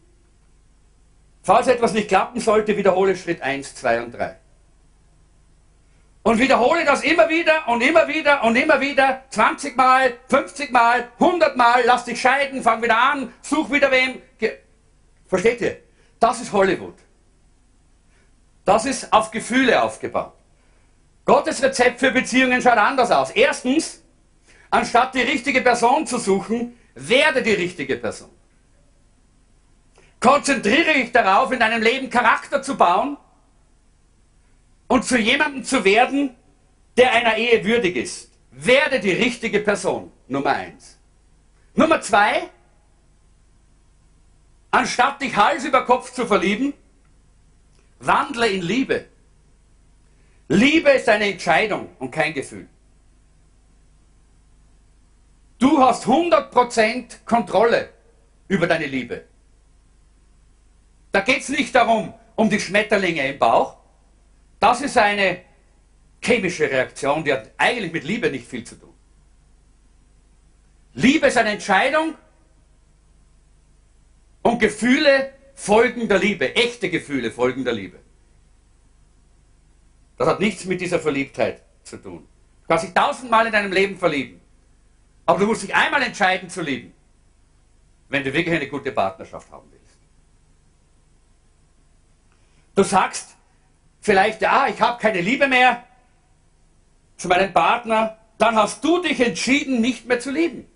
[1.42, 4.38] falls etwas nicht klappen sollte, wiederhole Schritt 1, 2 und 3.
[6.24, 11.08] Und wiederhole das immer wieder und immer wieder und immer wieder, 20 Mal, 50 Mal,
[11.20, 14.22] 100 Mal, lass dich scheiden, fang wieder an, such wieder wem.
[15.26, 15.76] Versteht ihr?
[16.18, 16.94] Das ist Hollywood.
[18.64, 20.32] Das ist auf Gefühle aufgebaut.
[21.26, 23.30] Gottes Rezept für Beziehungen schaut anders aus.
[23.30, 24.02] Erstens,
[24.70, 28.30] anstatt die richtige Person zu suchen, werde die richtige Person.
[30.20, 33.18] Konzentriere dich darauf, in deinem Leben Charakter zu bauen
[34.88, 36.35] und zu jemandem zu werden,
[36.97, 38.31] der einer Ehe würdig ist.
[38.51, 40.99] Werde die richtige Person, Nummer eins.
[41.75, 42.49] Nummer zwei,
[44.70, 46.73] anstatt dich Hals über Kopf zu verlieben,
[47.99, 49.07] wandle in Liebe.
[50.49, 52.68] Liebe ist eine Entscheidung und kein Gefühl.
[55.59, 57.90] Du hast 100% Kontrolle
[58.49, 59.25] über deine Liebe.
[61.11, 63.77] Da geht es nicht darum, um die Schmetterlinge im Bauch,
[64.64, 65.42] das ist eine
[66.22, 68.94] chemische Reaktion, die hat eigentlich mit Liebe nicht viel zu tun.
[70.94, 72.14] Liebe ist eine Entscheidung
[74.40, 77.98] und Gefühle folgen der Liebe, echte Gefühle folgen der Liebe.
[80.16, 82.27] Das hat nichts mit dieser Verliebtheit zu tun.
[82.62, 84.40] Du kannst dich tausendmal in deinem Leben verlieben,
[85.27, 86.94] aber du musst dich einmal entscheiden zu lieben,
[88.09, 89.98] wenn du wirklich eine gute Partnerschaft haben willst.
[92.74, 93.34] Du sagst,
[94.05, 95.83] vielleicht, ja, ich habe keine Liebe mehr
[97.17, 100.67] zu meinem Partner, dann hast du dich entschieden, nicht mehr zu lieben.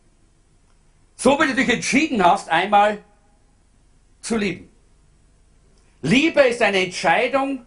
[1.14, 2.98] So wie du dich entschieden hast, einmal
[4.22, 4.70] zu lieben.
[6.00, 7.66] Liebe ist eine Entscheidung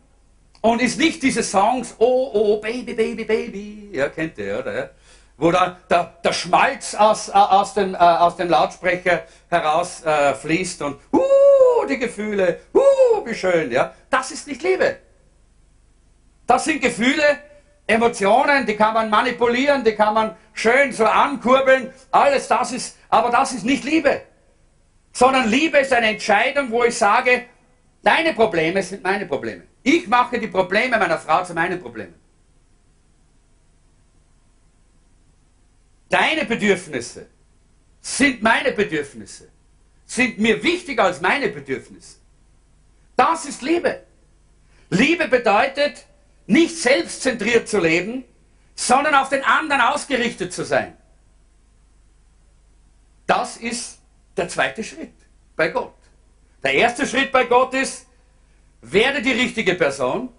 [0.61, 4.89] und ist nicht diese Songs, oh, oh, Baby, Baby, Baby, ja, kennt ihr, oder?
[5.37, 10.83] Wo da der, der Schmalz aus, äh, aus, dem, äh, aus dem Lautsprecher herausfließt äh,
[10.85, 13.93] und, uh, die Gefühle, uh, wie schön, ja.
[14.09, 14.97] Das ist nicht Liebe.
[16.51, 17.37] Das sind Gefühle,
[17.87, 21.93] Emotionen, die kann man manipulieren, die kann man schön so ankurbeln.
[22.11, 24.23] Alles das ist, aber das ist nicht Liebe.
[25.13, 27.45] Sondern Liebe ist eine Entscheidung, wo ich sage,
[28.03, 29.63] deine Probleme sind meine Probleme.
[29.81, 32.15] Ich mache die Probleme meiner Frau zu meinen Problemen.
[36.09, 37.27] Deine Bedürfnisse
[38.01, 39.47] sind meine Bedürfnisse,
[40.05, 42.17] sind mir wichtiger als meine Bedürfnisse.
[43.15, 44.03] Das ist Liebe.
[44.89, 46.07] Liebe bedeutet,
[46.47, 48.23] nicht selbstzentriert zu leben,
[48.75, 50.97] sondern auf den anderen ausgerichtet zu sein.
[53.27, 53.99] Das ist
[54.37, 55.13] der zweite Schritt
[55.55, 55.93] bei Gott.
[56.63, 58.07] Der erste Schritt bei Gott ist,
[58.81, 60.29] werde die richtige Person.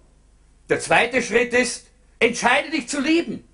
[0.69, 1.88] Der zweite Schritt ist,
[2.19, 3.49] entscheide dich zu lieben.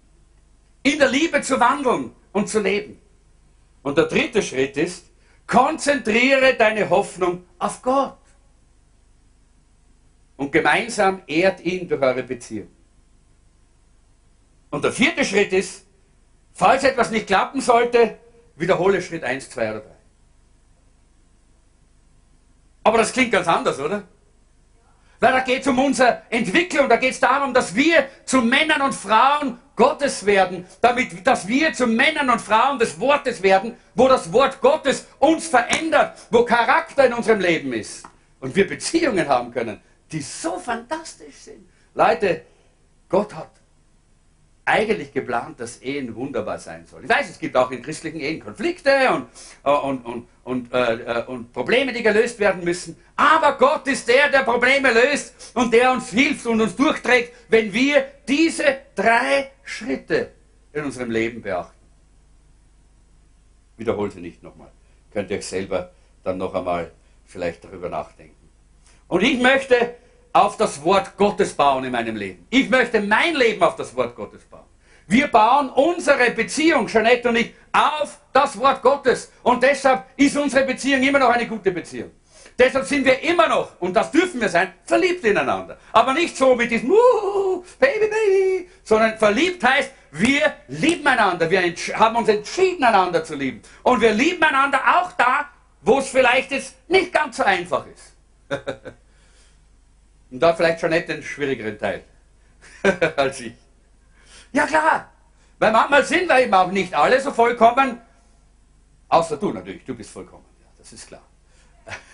[0.82, 3.00] In der Liebe zu wandeln und zu leben.
[3.82, 5.06] Und der dritte Schritt ist,
[5.46, 8.17] konzentriere deine Hoffnung auf Gott.
[10.38, 12.68] Und gemeinsam ehrt ihn durch eure Beziehung.
[14.70, 15.84] Und der vierte Schritt ist,
[16.54, 18.16] falls etwas nicht klappen sollte,
[18.56, 19.86] wiederhole Schritt 1, 2 oder 3.
[22.84, 24.04] Aber das klingt ganz anders, oder?
[25.20, 28.82] Weil da geht es um unsere Entwicklung, da geht es darum, dass wir zu Männern
[28.82, 34.06] und Frauen Gottes werden, damit, dass wir zu Männern und Frauen des Wortes werden, wo
[34.06, 38.06] das Wort Gottes uns verändert, wo Charakter in unserem Leben ist
[38.38, 41.68] und wir Beziehungen haben können, die so fantastisch sind.
[41.94, 42.42] Leute,
[43.08, 43.50] Gott hat
[44.68, 47.04] eigentlich geplant, dass Ehen wunderbar sein sollen.
[47.04, 49.28] Ich weiß, es gibt auch in christlichen Ehen Konflikte und,
[49.64, 52.96] äh, und, und, und, äh, äh, und Probleme, die gelöst werden müssen.
[53.16, 57.72] Aber Gott ist der, der Probleme löst und der uns hilft und uns durchträgt, wenn
[57.72, 60.32] wir diese drei Schritte
[60.72, 61.74] in unserem Leben beachten.
[63.78, 64.70] Wiederhole sie nicht nochmal.
[65.12, 65.92] Könnt ihr euch selber
[66.24, 66.92] dann noch einmal
[67.24, 68.37] vielleicht darüber nachdenken.
[69.08, 69.96] Und ich möchte
[70.32, 72.46] auf das Wort Gottes bauen in meinem Leben.
[72.50, 74.64] Ich möchte mein Leben auf das Wort Gottes bauen.
[75.06, 79.32] Wir bauen unsere Beziehung, Jeanette und ich, auf das Wort Gottes.
[79.42, 82.10] Und deshalb ist unsere Beziehung immer noch eine gute Beziehung.
[82.58, 85.78] Deshalb sind wir immer noch, und das dürfen wir sein, verliebt ineinander.
[85.92, 91.48] Aber nicht so mit diesem uh, Baby, Baby, sondern verliebt heißt, wir lieben einander.
[91.48, 91.62] Wir
[91.94, 93.62] haben uns entschieden, einander zu lieben.
[93.84, 95.48] Und wir lieben einander auch da,
[95.82, 98.17] wo es vielleicht jetzt nicht ganz so einfach ist.
[100.30, 102.04] Und da vielleicht schon nicht den schwierigeren Teil
[103.16, 103.54] als ich.
[104.52, 105.10] Ja klar,
[105.58, 108.00] weil manchmal sind wir eben auch nicht alle so vollkommen,
[109.08, 111.22] außer du natürlich, du bist vollkommen, ja, das ist klar.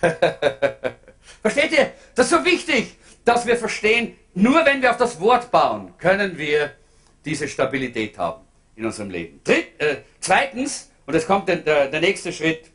[1.41, 1.91] Versteht ihr?
[2.13, 6.37] Das ist so wichtig, dass wir verstehen, nur wenn wir auf das Wort bauen, können
[6.37, 6.71] wir
[7.23, 8.45] diese Stabilität haben
[8.75, 9.41] in unserem Leben.
[9.43, 12.71] Dritt, äh, zweitens, und es kommt der, der, der nächste Schritt,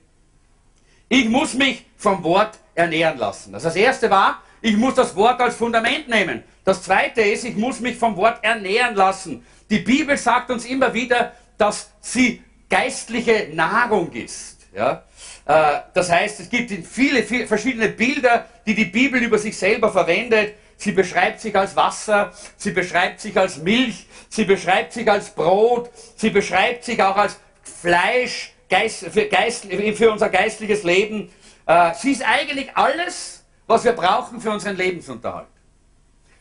[1.11, 3.53] ich muss mich vom Wort ernähren lassen.
[3.53, 6.44] Das, das erste war, ich muss das Wort als Fundament nehmen.
[6.64, 9.44] Das zweite ist, ich muss mich vom Wort ernähren lassen.
[9.68, 14.68] Die Bibel sagt uns immer wieder, dass sie geistliche Nahrung ist.
[14.73, 15.05] Ja?
[15.46, 19.90] Äh, das heißt, es gibt viele, viele verschiedene Bilder, die die Bibel über sich selber
[19.90, 20.55] verwendet.
[20.77, 25.90] Sie beschreibt sich als Wasser, sie beschreibt sich als Milch, sie beschreibt sich als Brot,
[26.16, 31.30] sie beschreibt sich auch als Fleisch für, Geist, für unser geistliches Leben.
[31.66, 35.48] Äh, sie ist eigentlich alles, was wir brauchen für unseren Lebensunterhalt.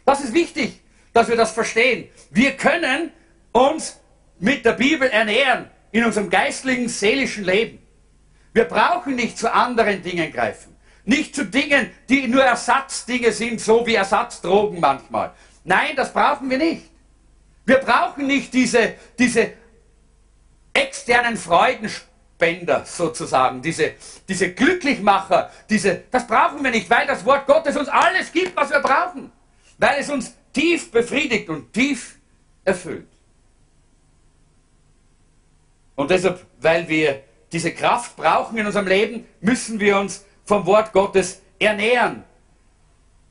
[0.06, 0.80] Das ist wichtig,
[1.14, 2.10] dass wir das verstehen.
[2.30, 3.12] Wir können
[3.52, 4.00] uns
[4.40, 7.80] mit der Bibel ernähren in unserem geistlichen, seelischen Leben.
[8.54, 10.76] Wir brauchen nicht zu anderen Dingen greifen.
[11.06, 15.34] Nicht zu Dingen, die nur Ersatzdinge sind, so wie Ersatzdrogen manchmal.
[15.64, 16.86] Nein, das brauchen wir nicht.
[17.66, 19.54] Wir brauchen nicht diese, diese
[20.74, 21.90] externen Freuden,
[22.40, 27.90] Spender sozusagen, diese, diese Glücklichmacher, diese, das brauchen wir nicht, weil das Wort Gottes uns
[27.90, 29.30] alles gibt, was wir brauchen.
[29.78, 32.18] Weil es uns tief befriedigt und tief
[32.64, 33.10] erfüllt.
[35.96, 40.94] Und deshalb, weil wir diese Kraft brauchen in unserem Leben, müssen wir uns vom Wort
[40.94, 42.24] Gottes ernähren.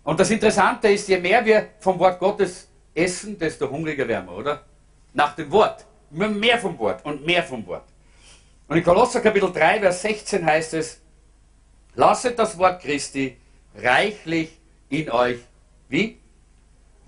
[0.05, 4.37] Und das Interessante ist, je mehr wir vom Wort Gottes essen, desto hungriger werden wir,
[4.37, 4.64] oder?
[5.14, 5.87] Nach dem Wort.
[6.11, 7.85] Mehr vom Wort und mehr vom Wort.
[8.68, 11.00] Und in Kolosser Kapitel 3, Vers 16 heißt es,
[11.94, 13.37] lasset das Wort Christi
[13.74, 14.50] reichlich
[14.90, 15.38] in euch,
[15.88, 16.20] wie?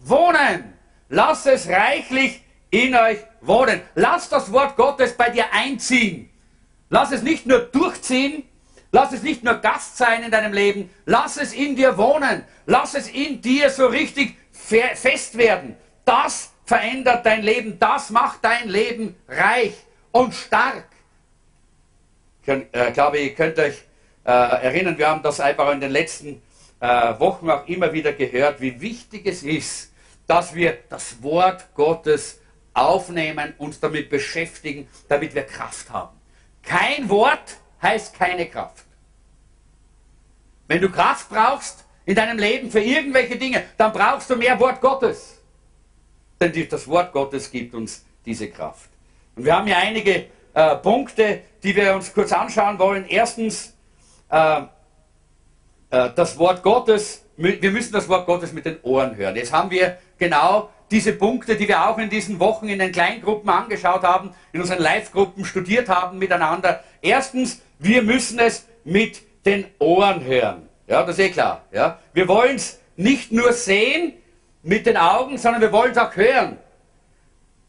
[0.00, 0.72] Wohnen!
[1.10, 3.82] Lass es reichlich in euch wohnen.
[3.94, 6.30] Lass das Wort Gottes bei dir einziehen.
[6.88, 8.44] Lass es nicht nur durchziehen,
[8.92, 12.44] lass es nicht nur Gast sein in deinem Leben, lass es in dir wohnen.
[12.66, 15.76] Lass es in dir so richtig fest werden.
[16.04, 19.74] Das verändert dein Leben, das macht dein Leben reich
[20.12, 20.84] und stark.
[22.42, 23.82] Ich äh, glaube, ihr könnt euch
[24.24, 26.42] äh, erinnern, wir haben das einfach in den letzten
[26.80, 29.92] äh, Wochen auch immer wieder gehört, wie wichtig es ist,
[30.26, 32.40] dass wir das Wort Gottes
[32.72, 36.16] aufnehmen, uns damit beschäftigen, damit wir Kraft haben.
[36.62, 38.84] Kein Wort heißt keine Kraft.
[40.68, 44.80] Wenn du Kraft brauchst in deinem Leben für irgendwelche Dinge, dann brauchst du mehr Wort
[44.80, 45.40] Gottes.
[46.40, 48.88] Denn das Wort Gottes gibt uns diese Kraft.
[49.36, 53.04] Und wir haben ja einige äh, Punkte, die wir uns kurz anschauen wollen.
[53.08, 53.76] Erstens,
[54.30, 54.62] äh,
[55.90, 59.34] äh, das Wort Gottes wir müssen das Wort Gottes mit den Ohren hören.
[59.34, 63.48] Jetzt haben wir genau diese Punkte, die wir auch in diesen Wochen in den Kleingruppen
[63.48, 66.82] angeschaut haben, in unseren Live-Gruppen studiert haben miteinander.
[67.00, 70.68] Erstens, wir müssen es mit den Ohren hören.
[70.86, 71.62] Ja, das ist eh klar.
[71.72, 71.98] Ja.
[72.12, 74.12] Wir wollen es nicht nur sehen
[74.62, 76.58] mit den Augen, sondern wir wollen es auch hören.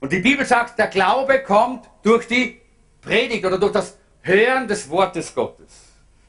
[0.02, 2.60] Und die Bibel sagt, der Glaube kommt durch die
[3.02, 5.68] Predigt oder durch das Hören des Wortes Gottes.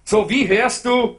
[0.04, 1.16] So, wie hörst du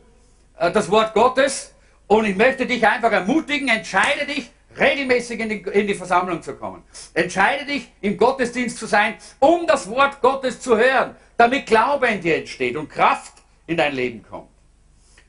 [0.57, 1.73] äh, das Wort Gottes?
[2.07, 6.55] Und ich möchte dich einfach ermutigen, entscheide dich, regelmäßig in die, in die, Versammlung zu
[6.55, 6.83] kommen.
[7.13, 12.21] Entscheide dich, im Gottesdienst zu sein, um das Wort Gottes zu hören, damit Glaube in
[12.21, 13.33] dir entsteht und Kraft
[13.67, 14.49] in dein Leben kommt.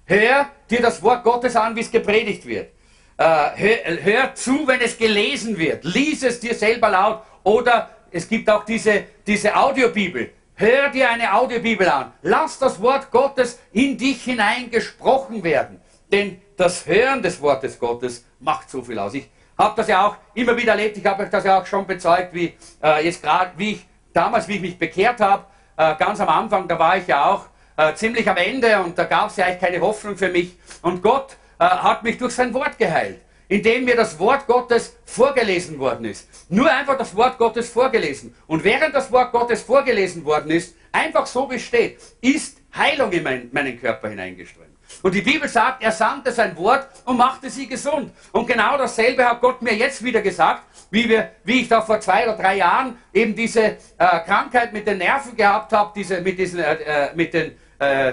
[0.07, 2.71] Hör dir das Wort Gottes an, wie es gepredigt wird.
[3.17, 5.85] Äh, hör, hör, zu, wenn es gelesen wird.
[5.85, 7.23] Lies es dir selber laut.
[7.45, 10.31] Oder es gibt auch diese, diese Audiobibel.
[10.55, 12.13] Hör dir eine Audiobibel an.
[12.23, 15.81] Lass das Wort Gottes in dich hinein gesprochen werden.
[16.13, 19.15] Denn das Hören des Wortes Gottes macht so viel aus.
[19.15, 20.97] Ich habe das ja auch immer wieder erlebt.
[20.97, 24.47] Ich habe euch das ja auch schon bezeugt, wie äh, jetzt gerade, wie ich damals,
[24.47, 25.45] wie ich mich bekehrt habe,
[25.77, 27.47] äh, ganz am Anfang, da war ich ja auch
[27.77, 30.57] äh, ziemlich am Ende und da gab es ja eigentlich keine Hoffnung für mich.
[30.83, 35.79] Und Gott äh, hat mich durch sein Wort geheilt, indem mir das Wort Gottes vorgelesen
[35.79, 36.29] worden ist.
[36.49, 38.35] Nur einfach das Wort Gottes vorgelesen.
[38.47, 43.13] Und während das Wort Gottes vorgelesen worden ist, einfach so wie es steht, ist Heilung
[43.13, 44.75] in mein, meinen Körper hineingeströmt.
[45.03, 48.13] Und die Bibel sagt, er sandte sein Wort und machte sie gesund.
[48.33, 52.01] Und genau dasselbe hat Gott mir jetzt wieder gesagt, wie, wir, wie ich da vor
[52.01, 53.77] zwei oder drei Jahren eben diese äh,
[54.25, 57.57] Krankheit mit den Nerven gehabt habe, diese, mit, diesen, äh, äh mit den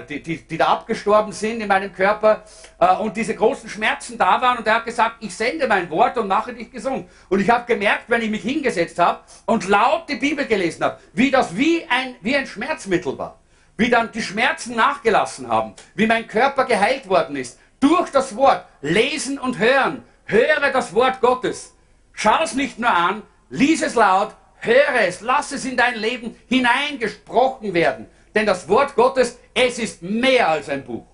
[0.08, 2.44] die, die, die, da abgestorben sind in meinem Körper
[2.78, 4.58] äh, und diese großen Schmerzen da waren.
[4.58, 7.08] Und er hat gesagt, ich sende mein Wort und mache dich gesund.
[7.28, 10.98] Und ich habe gemerkt, wenn ich mich hingesetzt habe und laut die Bibel gelesen habe,
[11.12, 13.38] wie das wie ein, wie ein Schmerzmittel war,
[13.76, 18.64] wie dann die Schmerzen nachgelassen haben, wie mein Körper geheilt worden ist, durch das Wort,
[18.80, 21.74] lesen und hören, höre das Wort Gottes,
[22.12, 26.36] schau es nicht nur an, lies es laut, höre es, lass es in dein Leben
[26.48, 28.06] hineingesprochen werden.
[28.34, 31.06] Denn das Wort Gottes, es ist mehr als ein Buch.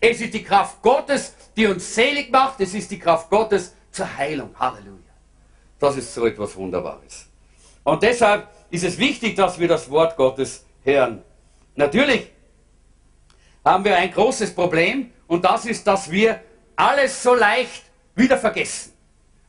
[0.00, 2.60] Es ist die Kraft Gottes, die uns selig macht.
[2.60, 4.54] Es ist die Kraft Gottes zur Heilung.
[4.58, 4.98] Halleluja.
[5.78, 7.26] Das ist so etwas Wunderbares.
[7.84, 11.22] Und deshalb ist es wichtig, dass wir das Wort Gottes hören.
[11.76, 12.30] Natürlich
[13.64, 16.40] haben wir ein großes Problem und das ist, dass wir
[16.74, 18.92] alles so leicht wieder vergessen.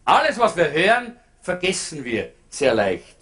[0.06, 3.18] Alles, was wir hören, vergessen wir sehr leicht.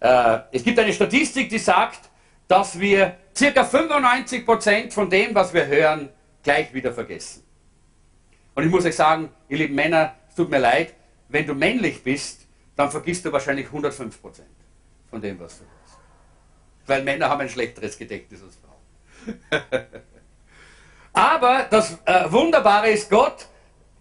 [0.00, 2.00] Äh, es gibt eine Statistik, die sagt,
[2.48, 3.62] dass wir ca.
[3.62, 6.10] 95% von dem, was wir hören,
[6.42, 7.42] gleich wieder vergessen.
[8.54, 10.94] Und ich muss euch sagen, ihr lieben Männer, es tut mir leid,
[11.28, 14.12] wenn du männlich bist, dann vergisst du wahrscheinlich 105%
[15.10, 15.98] von dem, was du hörst.
[16.86, 19.62] Weil Männer haben ein schlechteres Gedächtnis als Frauen.
[21.12, 23.48] Aber das äh, Wunderbare ist, Gott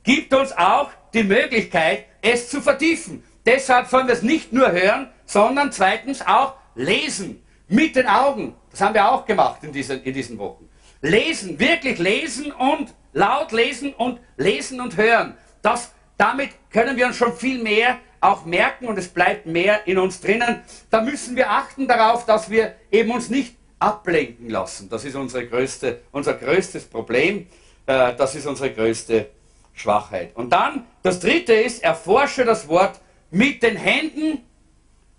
[0.03, 3.23] gibt uns auch die Möglichkeit, es zu vertiefen.
[3.45, 7.44] Deshalb sollen wir es nicht nur hören, sondern zweitens auch lesen.
[7.67, 8.55] Mit den Augen.
[8.71, 10.69] Das haben wir auch gemacht in diesen, in diesen Wochen.
[11.01, 15.35] Lesen, wirklich lesen und laut lesen und lesen und hören.
[15.61, 19.97] Das, damit können wir uns schon viel mehr auch merken und es bleibt mehr in
[19.97, 20.61] uns drinnen.
[20.89, 24.89] Da müssen wir achten darauf, dass wir eben uns nicht ablenken lassen.
[24.89, 27.47] Das ist unsere größte, unser größtes Problem.
[27.85, 29.29] Äh, das ist unsere größte
[29.73, 30.35] Schwachheit.
[30.35, 32.99] Und dann, das dritte ist, erforsche das Wort
[33.29, 34.43] mit den Händen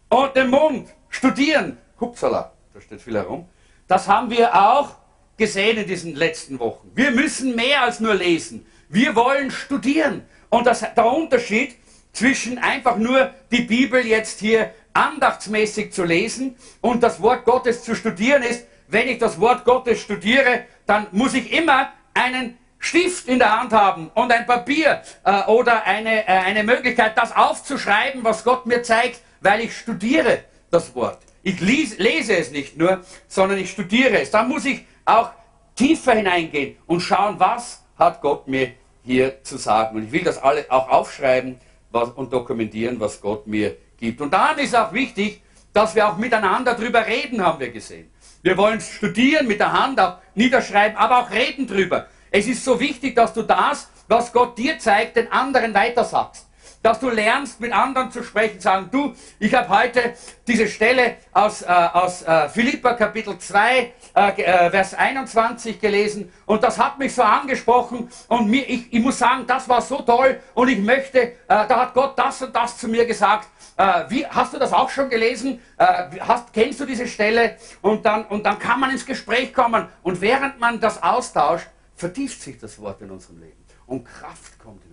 [0.09, 0.89] und dem Mund.
[1.09, 1.79] Studieren.
[2.01, 3.49] Hupsala, da steht viel herum.
[3.89, 4.97] Das haben wir auch
[5.37, 6.91] gesehen in diesen letzten Wochen.
[6.95, 8.67] Wir müssen mehr als nur lesen.
[8.89, 10.23] Wir wollen studieren.
[10.49, 11.77] Und das, der Unterschied
[12.13, 17.95] zwischen einfach nur die Bibel jetzt hier andachtsmäßig zu lesen und das Wort Gottes zu
[17.95, 23.39] studieren ist, wenn ich das Wort Gottes studiere, dann muss ich immer einen Stift in
[23.39, 28.45] der Hand haben und ein Papier äh, oder eine, äh, eine Möglichkeit, das aufzuschreiben, was
[28.45, 31.19] Gott mir zeigt, weil ich studiere das Wort.
[31.47, 34.33] Ich lese es nicht nur, sondern ich studiere es.
[34.33, 35.31] Dann muss ich auch
[35.77, 38.73] tiefer hineingehen und schauen, was hat Gott mir
[39.05, 39.97] hier zu sagen.
[39.97, 41.61] Und ich will das alle auch aufschreiben
[41.93, 44.21] was, und dokumentieren, was Gott mir gibt.
[44.21, 45.41] Und dann ist auch wichtig,
[45.73, 48.11] dass wir auch miteinander drüber reden, haben wir gesehen.
[48.43, 52.09] Wir wollen studieren, mit der Hand auch niederschreiben, aber auch reden drüber.
[52.33, 56.47] Es ist so wichtig, dass du das, was Gott dir zeigt, den anderen weitersagst
[56.83, 60.15] dass du lernst, mit anderen zu sprechen, sagen, du, ich habe heute
[60.47, 66.63] diese Stelle aus, äh, aus äh, Philippa Kapitel 2, äh, äh, Vers 21 gelesen und
[66.63, 70.41] das hat mich so angesprochen und mir, ich, ich muss sagen, das war so toll
[70.55, 73.49] und ich möchte, äh, da hat Gott das und das zu mir gesagt.
[73.77, 75.61] Äh, wie, hast du das auch schon gelesen?
[75.79, 77.57] hast, kennst du diese Stelle?
[77.83, 82.41] Und dann, und dann kann man ins Gespräch kommen und während man das austauscht, vertieft
[82.41, 83.67] sich das Wort in unserem Leben.
[83.87, 84.86] und Kraft kommt.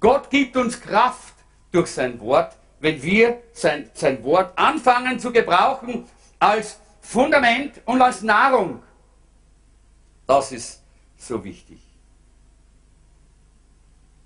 [0.00, 1.34] Gott gibt uns Kraft
[1.70, 6.06] durch sein Wort, wenn wir sein, sein Wort anfangen zu gebrauchen
[6.38, 8.82] als Fundament und als Nahrung.
[10.26, 10.82] Das ist
[11.18, 11.78] so wichtig.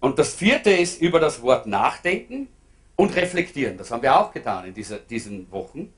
[0.01, 2.49] Und das vierte ist über das Wort nachdenken
[2.95, 3.77] und reflektieren.
[3.77, 5.93] Das haben wir auch getan in dieser, diesen Wochen.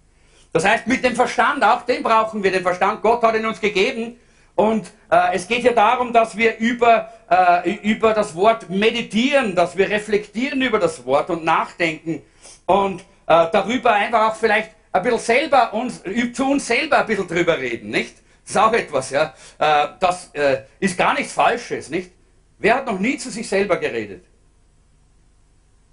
[0.53, 3.03] Das heißt, mit dem Verstand, auch den brauchen wir, den Verstand.
[3.03, 4.19] Gott hat ihn uns gegeben.
[4.57, 9.77] Und äh, es geht ja darum, dass wir über, äh, über das Wort meditieren, dass
[9.77, 12.23] wir reflektieren über das Wort und nachdenken
[12.65, 16.03] und äh, darüber einfach auch vielleicht ein bisschen selber uns,
[16.33, 18.17] zu uns selber ein bisschen drüber reden, nicht?
[18.45, 19.35] Das ist auch etwas, ja.
[19.59, 22.13] Äh, das äh, ist gar nichts Falsches, nicht?
[22.59, 24.25] Wer hat noch nie zu sich selber geredet?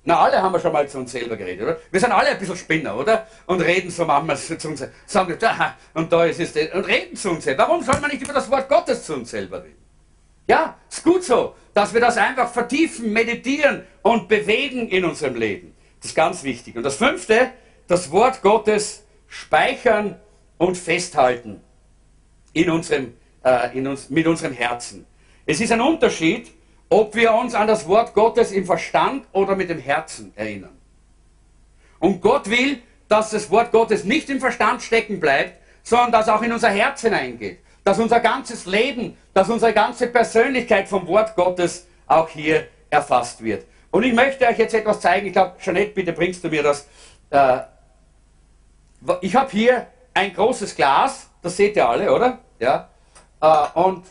[0.06, 1.78] Na, alle haben wir schon mal zu uns selber geredet, oder?
[1.89, 3.26] Wir sind alle ein bisschen Spinner, oder?
[3.45, 7.30] Und reden so manchmal zu uns, sagen, da, und da ist es, und reden zu
[7.30, 7.64] uns selber.
[7.64, 9.82] Warum soll man nicht über das Wort Gottes zu uns selber reden?
[10.45, 15.74] Ja, ist gut so, dass wir das einfach vertiefen, meditieren und bewegen in unserem Leben.
[16.01, 16.76] Das ist ganz wichtig.
[16.76, 17.51] Und das fünfte,
[17.88, 20.20] das Wort Gottes speichern
[20.58, 21.62] und festhalten
[22.51, 25.06] in unserem, äh, in uns, mit unserem Herzen.
[25.45, 26.51] Es ist ein Unterschied,
[26.93, 30.77] ob wir uns an das Wort Gottes im Verstand oder mit dem Herzen erinnern.
[31.97, 36.43] Und Gott will, dass das Wort Gottes nicht im Verstand stecken bleibt, sondern dass auch
[36.43, 37.59] in unser Herz hineingeht.
[37.83, 43.65] Dass unser ganzes Leben, dass unsere ganze Persönlichkeit vom Wort Gottes auch hier erfasst wird.
[43.89, 45.25] Und ich möchte euch jetzt etwas zeigen.
[45.25, 46.87] Ich glaube, Jeanette, bitte bringst du mir das.
[47.31, 47.59] Äh,
[49.21, 52.37] ich habe hier ein großes Glas, das seht ihr alle, oder?
[52.59, 52.89] Ja.
[53.41, 54.05] Äh, und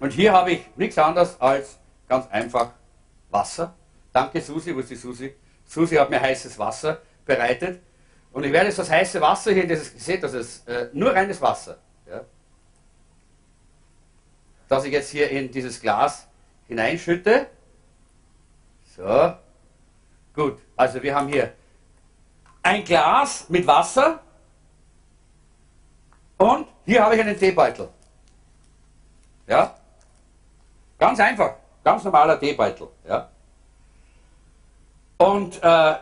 [0.00, 1.78] und hier habe ich nichts anderes als
[2.08, 2.72] ganz einfach
[3.30, 3.74] Wasser.
[4.12, 5.34] Danke Susi, wo ist die Susi?
[5.64, 7.80] Susi hat mir heißes Wasser bereitet.
[8.32, 11.12] Und ich werde jetzt das heiße Wasser hier, das ihr seht, das ist äh, nur
[11.12, 11.78] reines Wasser.
[12.08, 12.22] Ja,
[14.68, 16.26] das ich jetzt hier in dieses Glas
[16.68, 17.48] hineinschütte.
[18.96, 19.34] So.
[20.34, 21.52] Gut, also wir haben hier
[22.62, 24.20] ein Glas mit Wasser
[26.38, 27.88] und hier habe ich einen Teebeutel.
[29.46, 29.79] Ja?
[31.00, 32.88] Ganz einfach, ganz normaler Teebeutel.
[33.08, 33.30] Ja?
[35.16, 35.94] Und äh,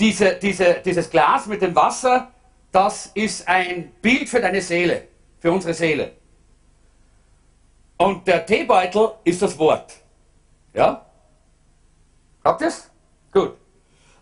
[0.00, 2.32] diese, diese, dieses Glas mit dem Wasser,
[2.72, 5.06] das ist ein Bild für deine Seele,
[5.38, 6.12] für unsere Seele.
[7.98, 9.96] Und der Teebeutel ist das Wort.
[10.72, 11.04] Ja?
[12.42, 12.90] Habt ihr es?
[13.32, 13.54] Gut.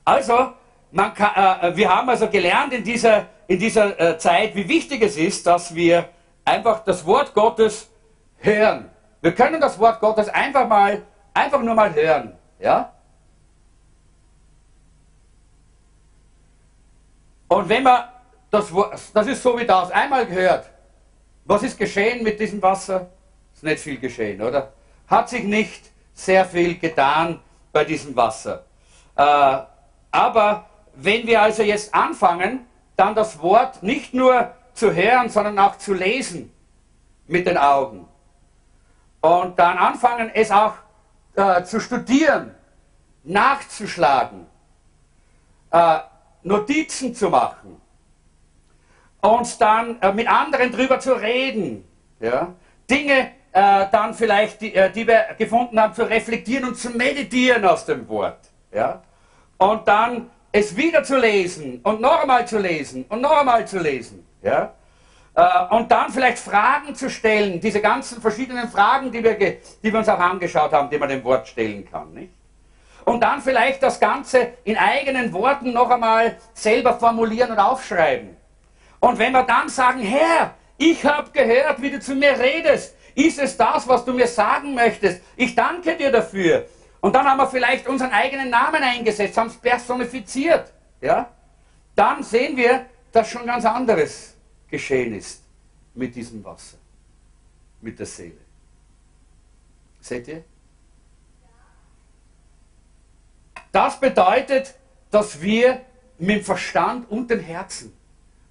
[0.04, 0.54] Also,
[0.92, 5.16] kann, äh, wir haben also gelernt in dieser, in dieser äh, Zeit, wie wichtig es
[5.16, 6.08] ist, dass wir
[6.44, 7.88] einfach das Wort Gottes
[8.38, 8.90] hören.
[9.20, 11.02] Wir können das Wort Gottes einfach mal,
[11.34, 12.36] einfach nur mal hören.
[12.58, 12.92] Ja?
[17.48, 18.04] Und wenn man
[18.50, 18.72] das,
[19.12, 20.70] das ist so wie das, einmal gehört,
[21.44, 23.10] was ist geschehen mit diesem Wasser?
[23.54, 24.72] Ist nicht viel geschehen, oder?
[25.08, 27.40] Hat sich nicht sehr viel getan
[27.72, 28.64] bei diesem Wasser.
[29.16, 29.58] Äh,
[30.10, 32.66] aber wenn wir also jetzt anfangen,
[32.96, 36.52] dann das Wort nicht nur zu hören, sondern auch zu lesen
[37.26, 38.06] mit den Augen,
[39.20, 40.74] und dann anfangen, es auch
[41.34, 42.54] äh, zu studieren,
[43.24, 44.46] nachzuschlagen,
[45.70, 45.98] äh,
[46.42, 47.80] Notizen zu machen
[49.20, 51.84] und dann äh, mit anderen drüber zu reden,
[52.18, 52.54] ja?
[52.88, 57.64] Dinge äh, dann vielleicht, die, äh, die, wir gefunden haben, zu reflektieren und zu meditieren
[57.64, 58.38] aus dem Wort.
[58.72, 59.02] Ja?
[59.58, 63.78] Und dann es wieder zu lesen und noch einmal zu lesen und noch einmal zu
[63.78, 64.26] lesen.
[64.42, 64.72] Ja?
[65.34, 69.98] Äh, und dann vielleicht Fragen zu stellen, diese ganzen verschiedenen Fragen, die wir, die wir
[69.98, 72.12] uns auch angeschaut haben, die man dem Wort stellen kann.
[72.12, 72.32] Nicht?
[73.04, 78.36] Und dann vielleicht das Ganze in eigenen Worten noch einmal selber formulieren und aufschreiben.
[79.00, 83.38] Und wenn wir dann sagen, Herr, ich habe gehört, wie du zu mir redest, ist
[83.38, 85.22] es das, was du mir sagen möchtest?
[85.36, 86.66] Ich danke dir dafür.
[87.00, 90.72] Und dann haben wir vielleicht unseren eigenen Namen eingesetzt, haben es personifiziert.
[91.00, 91.28] Ja?
[91.94, 94.36] Dann sehen wir, dass schon ganz anderes
[94.70, 95.42] geschehen ist
[95.94, 96.78] mit diesem Wasser,
[97.80, 98.38] mit der Seele.
[100.00, 100.44] Seht ihr?
[103.72, 104.74] Das bedeutet,
[105.10, 105.82] dass wir
[106.18, 107.92] mit dem Verstand und dem Herzen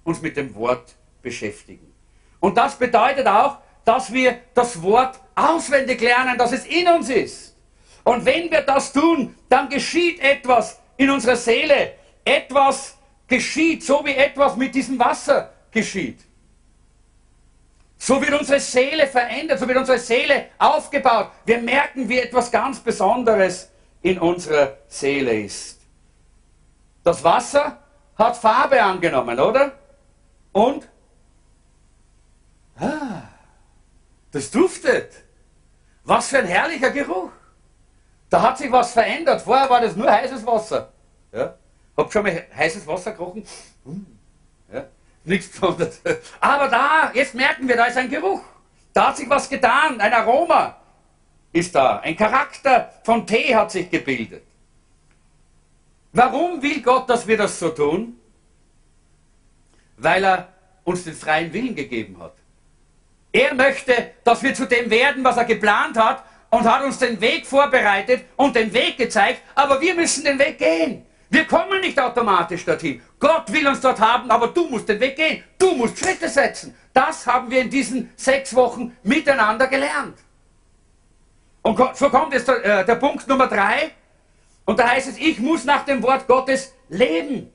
[0.04, 1.92] uns mit dem Wort beschäftigen.
[2.38, 7.56] Und das bedeutet auch, dass wir das Wort auswendig lernen, dass es in uns ist.
[8.04, 11.94] Und wenn wir das tun, dann geschieht etwas in unserer Seele.
[12.24, 12.96] Etwas
[13.26, 16.20] geschieht, so wie etwas mit diesem Wasser geschieht.
[17.98, 21.30] So wird unsere Seele verändert, so wird unsere Seele aufgebaut.
[21.44, 25.80] Wir merken, wie etwas ganz Besonderes in unserer Seele ist.
[27.04, 27.78] Das Wasser
[28.16, 29.72] hat Farbe angenommen, oder?
[30.52, 30.88] Und?
[32.78, 33.22] Ah,
[34.32, 35.12] Das duftet.
[36.04, 37.30] Was für ein herrlicher Geruch.
[38.30, 39.42] Da hat sich was verändert.
[39.42, 40.90] Vorher war das nur heißes Wasser.
[41.32, 41.54] Ja?
[41.96, 43.44] Habt schon mal heißes Wasser gerochen?
[43.84, 44.06] Hm.
[44.72, 44.86] Ja?
[45.24, 46.00] Nichts Besonderes.
[46.40, 48.42] Aber da, jetzt merken wir, da ist ein Geruch.
[48.92, 50.80] Da hat sich was getan, ein Aroma
[51.52, 51.98] ist da.
[51.98, 54.44] Ein Charakter von Tee hat sich gebildet.
[56.12, 58.18] Warum will Gott, dass wir das so tun?
[59.96, 60.48] Weil er
[60.84, 62.34] uns den freien Willen gegeben hat.
[63.32, 67.20] Er möchte, dass wir zu dem werden, was er geplant hat und hat uns den
[67.20, 71.06] Weg vorbereitet und den Weg gezeigt, aber wir müssen den Weg gehen.
[71.30, 73.00] Wir kommen nicht automatisch dorthin.
[73.20, 75.44] Gott will uns dort haben, aber du musst den Weg gehen.
[75.56, 76.74] Du musst Schritte setzen.
[76.92, 80.18] Das haben wir in diesen sechs Wochen miteinander gelernt.
[81.62, 83.92] Und so kommt jetzt der, äh, der Punkt Nummer drei.
[84.64, 87.52] Und da heißt es, ich muss nach dem Wort Gottes leben.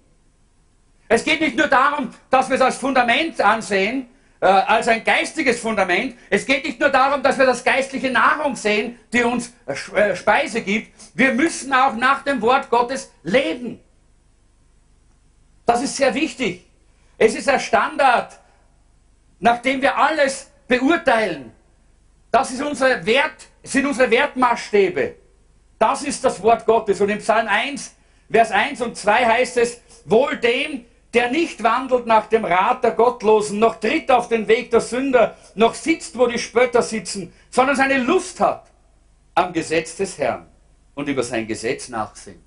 [1.10, 4.08] Es geht nicht nur darum, dass wir es als Fundament ansehen,
[4.40, 6.16] äh, als ein geistiges Fundament.
[6.30, 10.62] Es geht nicht nur darum, dass wir das geistliche Nahrung sehen, die uns äh, Speise
[10.62, 10.95] gibt.
[11.16, 13.80] Wir müssen auch nach dem Wort Gottes leben.
[15.66, 16.66] Das ist sehr wichtig.
[17.18, 18.38] Es ist ein Standard,
[19.40, 21.54] nachdem wir alles beurteilen.
[22.32, 25.16] Das ist unsere Wert, sind unsere Wertmaßstäbe.
[25.80, 27.00] Das ist das Wort Gottes.
[27.00, 27.96] Und im Psalm 1,
[28.30, 32.92] Vers 1 und 2 heißt es, wohl dem, der nicht wandelt nach dem Rat der
[32.92, 37.78] Gottlosen, noch tritt auf den Weg der Sünder, noch sitzt, wo die Spötter sitzen, sondern
[37.78, 38.70] seine Lust hat
[39.34, 40.46] am Gesetz des Herrn
[40.96, 42.46] und über sein Gesetz nachsinnt,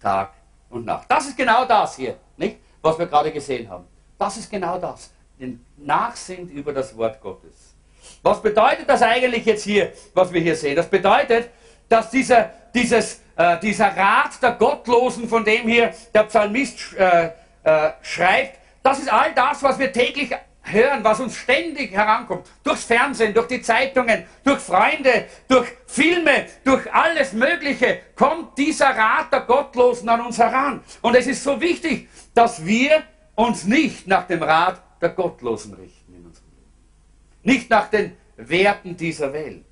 [0.00, 0.32] Tag
[0.70, 1.06] und Nacht.
[1.08, 2.56] Das ist genau das hier, nicht?
[2.82, 3.84] was wir gerade gesehen haben.
[4.18, 7.74] Das ist genau das, den Nachsinnt über das Wort Gottes.
[8.22, 10.76] Was bedeutet das eigentlich jetzt hier, was wir hier sehen?
[10.76, 11.50] Das bedeutet,
[11.88, 17.30] dass dieser, dieses, äh, dieser Rat der Gottlosen, von dem hier der Psalmist äh,
[17.64, 20.30] äh, schreibt, das ist all das, was wir täglich
[20.70, 22.46] hören, was uns ständig herankommt.
[22.62, 29.32] Durchs Fernsehen, durch die Zeitungen, durch Freunde, durch Filme, durch alles Mögliche kommt dieser Rat
[29.32, 30.82] der Gottlosen an uns heran.
[31.02, 33.02] Und es ist so wichtig, dass wir
[33.34, 36.72] uns nicht nach dem Rat der Gottlosen richten in unserem Leben.
[37.42, 39.64] Nicht nach den Werten dieser Welt,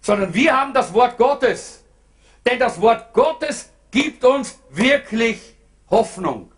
[0.00, 1.84] sondern wir haben das Wort Gottes.
[2.46, 5.54] Denn das Wort Gottes gibt uns wirklich
[5.90, 6.52] Hoffnung.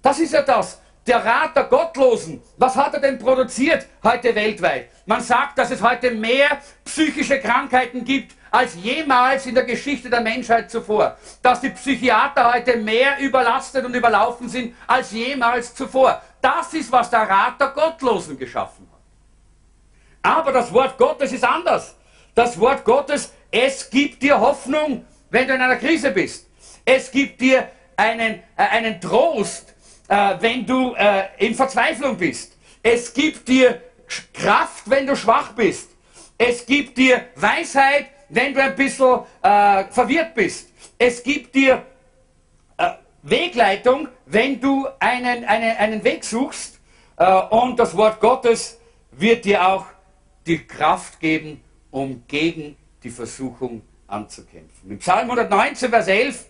[0.00, 0.81] Das ist ja das.
[1.06, 4.88] Der Rat der Gottlosen, was hat er denn produziert heute weltweit?
[5.04, 10.20] Man sagt, dass es heute mehr psychische Krankheiten gibt als jemals in der Geschichte der
[10.20, 11.16] Menschheit zuvor.
[11.42, 16.22] Dass die Psychiater heute mehr überlastet und überlaufen sind als jemals zuvor.
[16.40, 19.00] Das ist, was der Rat der Gottlosen geschaffen hat.
[20.22, 21.96] Aber das Wort Gottes ist anders.
[22.34, 26.48] Das Wort Gottes, es gibt dir Hoffnung, wenn du in einer Krise bist.
[26.84, 29.71] Es gibt dir einen, äh, einen Trost,
[30.12, 32.58] äh, wenn du äh, in Verzweiflung bist.
[32.82, 33.80] Es gibt dir
[34.34, 35.90] Kraft, wenn du schwach bist.
[36.36, 40.68] Es gibt dir Weisheit, wenn du ein bisschen äh, verwirrt bist.
[40.98, 41.82] Es gibt dir
[42.76, 42.90] äh,
[43.22, 46.78] Wegleitung, wenn du einen, einen, einen Weg suchst.
[47.16, 48.78] Äh, und das Wort Gottes
[49.12, 49.86] wird dir auch
[50.46, 54.90] die Kraft geben, um gegen die Versuchung anzukämpfen.
[54.90, 56.46] Im Psalm 119, Vers 11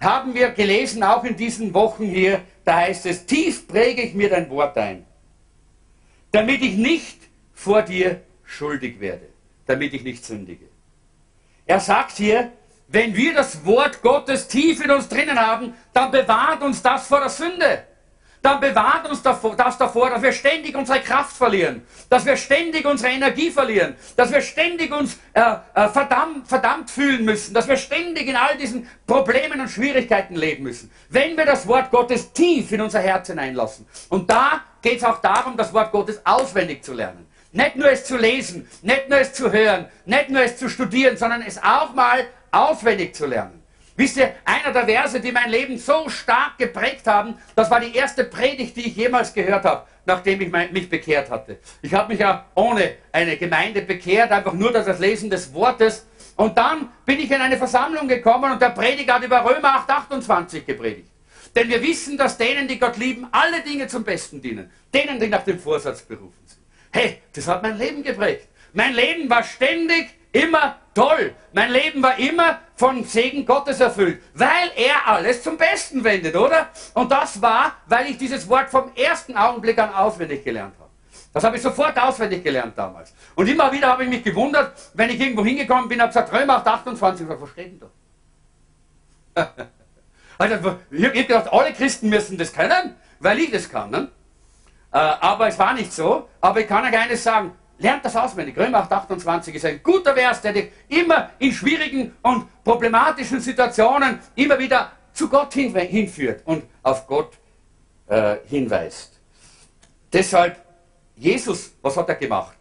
[0.00, 4.30] haben wir gelesen, auch in diesen Wochen hier, da heißt es, tief präge ich mir
[4.30, 5.04] dein Wort ein,
[6.32, 7.18] damit ich nicht
[7.52, 9.28] vor dir schuldig werde,
[9.66, 10.66] damit ich nicht sündige.
[11.66, 12.52] Er sagt hier,
[12.88, 17.20] wenn wir das Wort Gottes tief in uns drinnen haben, dann bewahrt uns das vor
[17.20, 17.84] der Sünde
[18.44, 23.10] dann bewahrt uns das davor, dass wir ständig unsere Kraft verlieren, dass wir ständig unsere
[23.10, 28.28] Energie verlieren, dass wir ständig uns äh, äh, verdammt, verdammt fühlen müssen, dass wir ständig
[28.28, 30.90] in all diesen Problemen und Schwierigkeiten leben müssen.
[31.08, 33.86] Wenn wir das Wort Gottes tief in unser Herz hineinlassen.
[34.10, 37.26] Und da geht es auch darum, das Wort Gottes auswendig zu lernen.
[37.52, 41.16] Nicht nur es zu lesen, nicht nur es zu hören, nicht nur es zu studieren,
[41.16, 43.63] sondern es auch mal auswendig zu lernen.
[43.96, 47.94] Wisst ihr, einer der Verse, die mein Leben so stark geprägt haben, das war die
[47.94, 51.58] erste Predigt, die ich jemals gehört habe, nachdem ich mich bekehrt hatte.
[51.80, 56.06] Ich habe mich ja ohne eine Gemeinde bekehrt, einfach nur durch das Lesen des Wortes.
[56.34, 59.90] Und dann bin ich in eine Versammlung gekommen und der Prediger hat über Römer 8,
[59.90, 61.08] 28 gepredigt.
[61.54, 64.72] Denn wir wissen, dass denen, die Gott lieben, alle Dinge zum Besten dienen.
[64.92, 66.60] Denen, die nach dem Vorsatz berufen sind.
[66.90, 68.48] Hey, das hat mein Leben geprägt.
[68.72, 71.34] Mein Leben war ständig immer toll.
[71.52, 76.68] Mein Leben war immer von Segen Gottes erfüllt, weil er alles zum Besten wendet, oder?
[76.92, 80.90] Und das war, weil ich dieses Wort vom ersten Augenblick an auswendig gelernt habe.
[81.32, 83.14] Das habe ich sofort auswendig gelernt damals.
[83.34, 86.56] Und immer wieder habe ich mich gewundert, wenn ich irgendwo hingekommen bin, habe gesagt, Römer
[86.56, 87.90] 8, 28, was versteht denn
[89.34, 89.52] da?
[90.38, 93.90] also, ich habe gedacht, alle Christen müssen das können, weil ich das kann.
[93.90, 94.08] Ne?
[94.92, 96.28] Äh, aber es war nicht so.
[96.40, 98.56] Aber ich kann euch eines sagen, lernt das auswendig.
[98.56, 104.20] Römer 8, 28 ist ein guter Vers, der dich immer in schwierigen und problematischen Situationen
[104.34, 107.38] immer wieder zu Gott hinführt und auf Gott
[108.06, 109.20] äh, hinweist.
[110.12, 110.62] Deshalb,
[111.16, 112.56] Jesus, was hat er gemacht,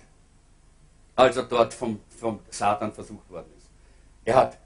[1.15, 3.69] als er dort vom, vom Satan versucht worden ist?
[4.25, 4.57] Er hat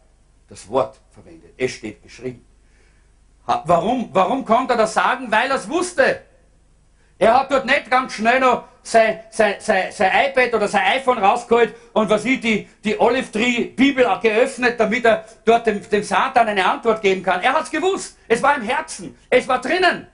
[0.47, 1.53] das Wort verwendet.
[1.57, 2.45] Es steht geschrieben.
[3.45, 5.31] Warum, warum konnte er das sagen?
[5.31, 6.21] Weil er es wusste.
[7.17, 11.17] Er hat dort nicht ganz schnell noch sein, sein, sein, sein iPad oder sein iPhone
[11.17, 16.03] rausgeholt und was ich, die, die Olive Tree Bibel geöffnet, damit er dort dem, dem
[16.03, 17.41] Satan eine Antwort geben kann.
[17.41, 18.17] Er hat es gewusst.
[18.27, 19.17] Es war im Herzen.
[19.29, 20.07] Es war drinnen.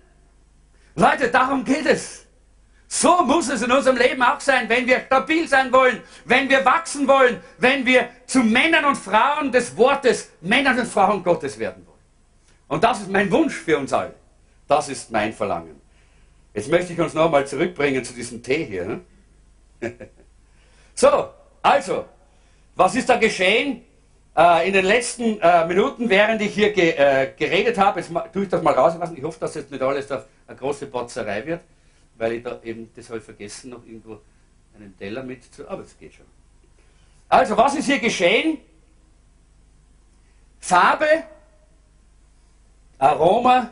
[0.95, 2.25] Leute, darum geht es.
[2.87, 6.63] So muss es in unserem Leben auch sein, wenn wir stabil sein wollen, wenn wir
[6.65, 11.85] wachsen wollen, wenn wir zu Männern und Frauen des Wortes, Männern und Frauen Gottes werden
[11.85, 11.99] wollen.
[12.67, 14.13] Und das ist mein Wunsch für uns alle.
[14.67, 15.82] Das ist mein Verlangen.
[16.53, 18.85] Jetzt möchte ich uns nochmal zurückbringen zu diesem Tee hier.
[18.85, 19.01] Ne?
[20.93, 21.29] so,
[21.61, 22.05] also,
[22.75, 23.83] was ist da geschehen
[24.37, 27.99] äh, in den letzten äh, Minuten, während ich hier äh, geredet habe?
[27.99, 29.17] Jetzt tue ich das mal rauslassen.
[29.17, 30.25] Ich hoffe, dass jetzt nicht alles eine
[30.55, 31.61] große Botzerei wird,
[32.17, 34.19] weil ich da eben, ich vergessen, noch irgendwo
[34.75, 35.67] einen Teller mit zu.
[35.67, 36.25] Aber es geht schon.
[37.29, 38.59] Also, was ist hier geschehen?
[40.59, 41.23] Farbe,
[42.99, 43.71] Aroma,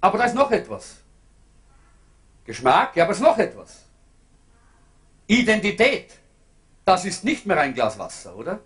[0.00, 1.02] aber da ist noch etwas.
[2.46, 3.84] Geschmack, ja, aber es ist noch etwas.
[5.26, 6.14] Identität.
[6.84, 8.60] Das ist nicht mehr ein Glas Wasser, oder?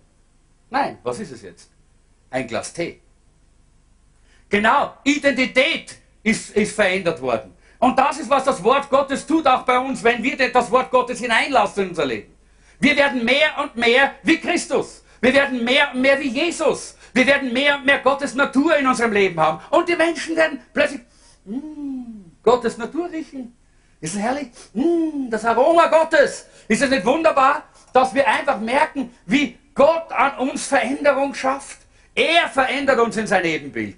[0.69, 1.71] Nein, was ist es jetzt?
[2.29, 3.01] Ein Glas Tee.
[4.47, 7.53] Genau, Identität ist, ist verändert worden.
[7.79, 10.91] Und das ist, was das Wort Gottes tut, auch bei uns, wenn wir das Wort
[10.91, 12.31] Gottes hineinlassen in unser Leben.
[12.79, 15.03] Wir werden mehr und mehr wie Christus.
[15.19, 16.95] Wir werden mehr und mehr wie Jesus.
[17.13, 19.61] Wir werden mehr und mehr Gottes Natur in unserem Leben haben.
[19.71, 21.01] Und die Menschen werden plötzlich
[21.45, 23.55] mh, hm, Gottes Natur riechen.
[24.01, 24.49] Ist es herrlich?
[24.73, 26.47] Mmh, das Aroma Gottes.
[26.67, 31.77] Ist es nicht wunderbar, dass wir einfach merken, wie Gott an uns Veränderung schafft?
[32.15, 33.97] Er verändert uns in sein Ebenbild.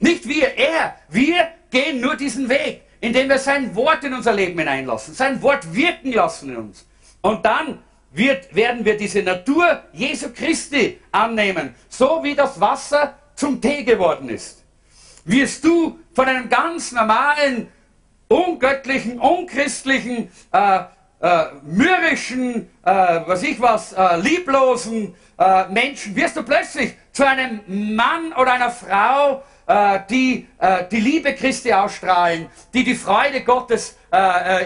[0.00, 0.96] Nicht wir, er.
[1.08, 5.72] Wir gehen nur diesen Weg, indem wir sein Wort in unser Leben hineinlassen, sein Wort
[5.72, 6.84] wirken lassen in uns.
[7.20, 7.78] Und dann
[8.12, 14.28] wird, werden wir diese Natur Jesu Christi annehmen, so wie das Wasser zum Tee geworden
[14.28, 14.62] ist.
[15.24, 17.68] Wirst du von einem ganz normalen
[18.28, 20.80] ungöttlichen, unchristlichen, äh,
[21.24, 27.60] äh, mürrischen, äh, was ich was, äh, lieblosen äh, Menschen, wirst du plötzlich zu einem
[27.96, 30.46] Mann oder einer Frau, äh, die
[30.90, 33.96] die Liebe Christi ausstrahlen, die die Freude Gottes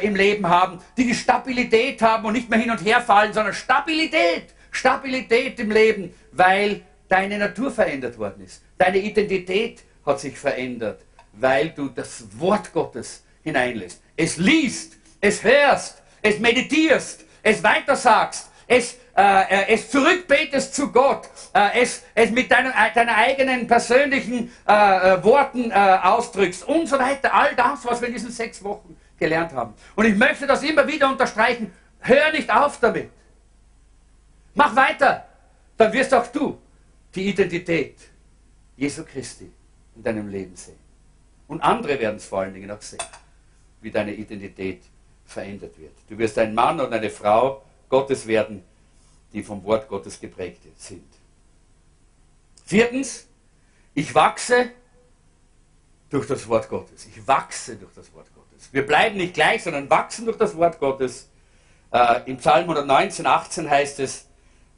[0.02, 3.54] im Leben haben, die die Stabilität haben und nicht mehr hin und her fallen, sondern
[3.54, 8.62] Stabilität, Stabilität im Leben, weil deine Natur verändert worden ist.
[8.76, 11.02] Deine Identität hat sich verändert,
[11.32, 14.02] weil du das Wort Gottes hineinlässt.
[14.16, 21.28] Es liest, es hörst, es meditierst, es weitersagst, es, äh, äh, es zurückbetest zu Gott,
[21.54, 24.72] äh, es, es mit deinen, äh, deinen eigenen persönlichen äh,
[25.14, 27.32] äh, Worten ausdrückst und so weiter.
[27.32, 29.74] All das, was wir in diesen sechs Wochen gelernt haben.
[29.96, 31.72] Und ich möchte das immer wieder unterstreichen.
[32.00, 33.10] Hör nicht auf damit.
[34.54, 35.26] Mach weiter.
[35.76, 36.58] Dann wirst auch du
[37.14, 37.96] die Identität
[38.76, 39.50] Jesu Christi
[39.96, 40.78] in deinem Leben sehen.
[41.46, 43.00] Und andere werden es vor allen Dingen auch sehen
[43.80, 44.82] wie deine Identität
[45.24, 45.92] verändert wird.
[46.08, 48.64] Du wirst ein Mann und eine Frau Gottes werden,
[49.32, 51.04] die vom Wort Gottes geprägt sind.
[52.64, 53.26] Viertens,
[53.94, 54.70] ich wachse
[56.10, 57.06] durch das Wort Gottes.
[57.06, 58.68] Ich wachse durch das Wort Gottes.
[58.72, 61.28] Wir bleiben nicht gleich, sondern wachsen durch das Wort Gottes.
[61.92, 64.26] Äh, Im Psalm 119, 18 heißt es,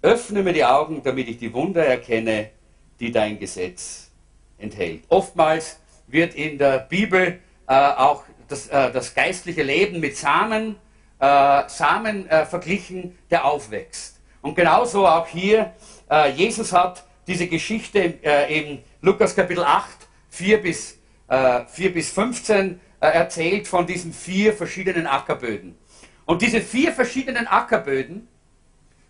[0.03, 2.51] öffne mir die Augen, damit ich die Wunder erkenne,
[2.99, 4.11] die dein Gesetz
[4.59, 5.05] enthält.
[5.09, 10.77] Oftmals wird in der Bibel äh, auch das, äh, das geistliche Leben mit Samen,
[11.19, 14.21] äh, Samen äh, verglichen, der aufwächst.
[14.43, 15.73] Und genauso auch hier,
[16.11, 19.89] äh, Jesus hat diese Geschichte äh, in Lukas Kapitel 8,
[20.31, 20.99] 4 bis,
[21.29, 25.79] 4 äh, bis 15 erzählt von diesen vier verschiedenen Ackerböden.
[26.27, 28.29] Und diese vier verschiedenen Ackerböden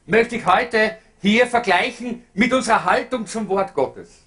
[0.07, 4.23] möchte ich heute hier vergleichen mit unserer Haltung zum Wort Gottes.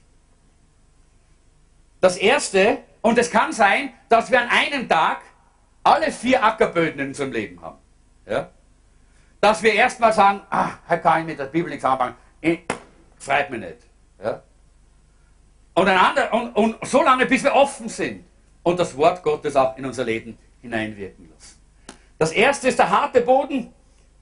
[2.01, 5.21] Das erste und es kann sein, dass wir an einem Tag
[5.83, 7.77] alle vier Ackerböden in unserem Leben haben.
[8.25, 8.49] Ja?
[9.41, 12.61] Dass wir erstmal sagen, ah, Herr kann ich mit der Bibel nichts anfangen, ich,
[13.19, 13.77] freut mich nicht.
[14.23, 14.41] Ja?
[15.73, 18.25] Und, ein anderer, und, und so lange, bis wir offen sind
[18.63, 21.61] und das Wort Gottes auch in unser Leben hineinwirken lassen.
[22.17, 23.73] Das erste ist der harte Boden.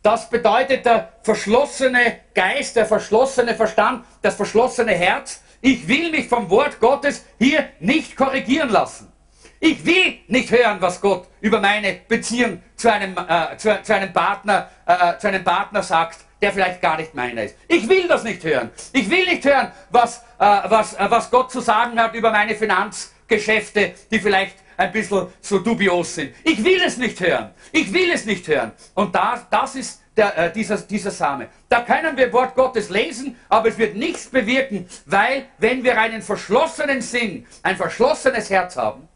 [0.01, 5.43] Das bedeutet der verschlossene Geist, der verschlossene Verstand, das verschlossene Herz.
[5.61, 9.11] Ich will mich vom Wort Gottes hier nicht korrigieren lassen.
[9.59, 14.11] Ich will nicht hören, was Gott über meine Beziehung zu einem, äh, zu, zu, einem
[14.11, 17.55] Partner, äh, zu einem Partner sagt, der vielleicht gar nicht meiner ist.
[17.67, 18.71] Ich will das nicht hören.
[18.91, 22.55] Ich will nicht hören, was, äh, was, äh, was Gott zu sagen hat über meine
[22.55, 26.33] Finanzgeschäfte, die vielleicht ein bisschen so dubios sind.
[26.43, 27.51] Ich will es nicht hören.
[27.71, 28.71] Ich will es nicht hören.
[28.95, 31.47] Und da, das ist der, äh, dieser, dieser Same.
[31.69, 36.21] Da können wir Wort Gottes lesen, aber es wird nichts bewirken, weil wenn wir einen
[36.21, 39.07] verschlossenen Sinn, ein verschlossenes Herz haben,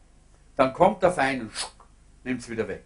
[0.56, 1.52] dann kommt der Feind und
[2.24, 2.84] nimmt es wieder weg.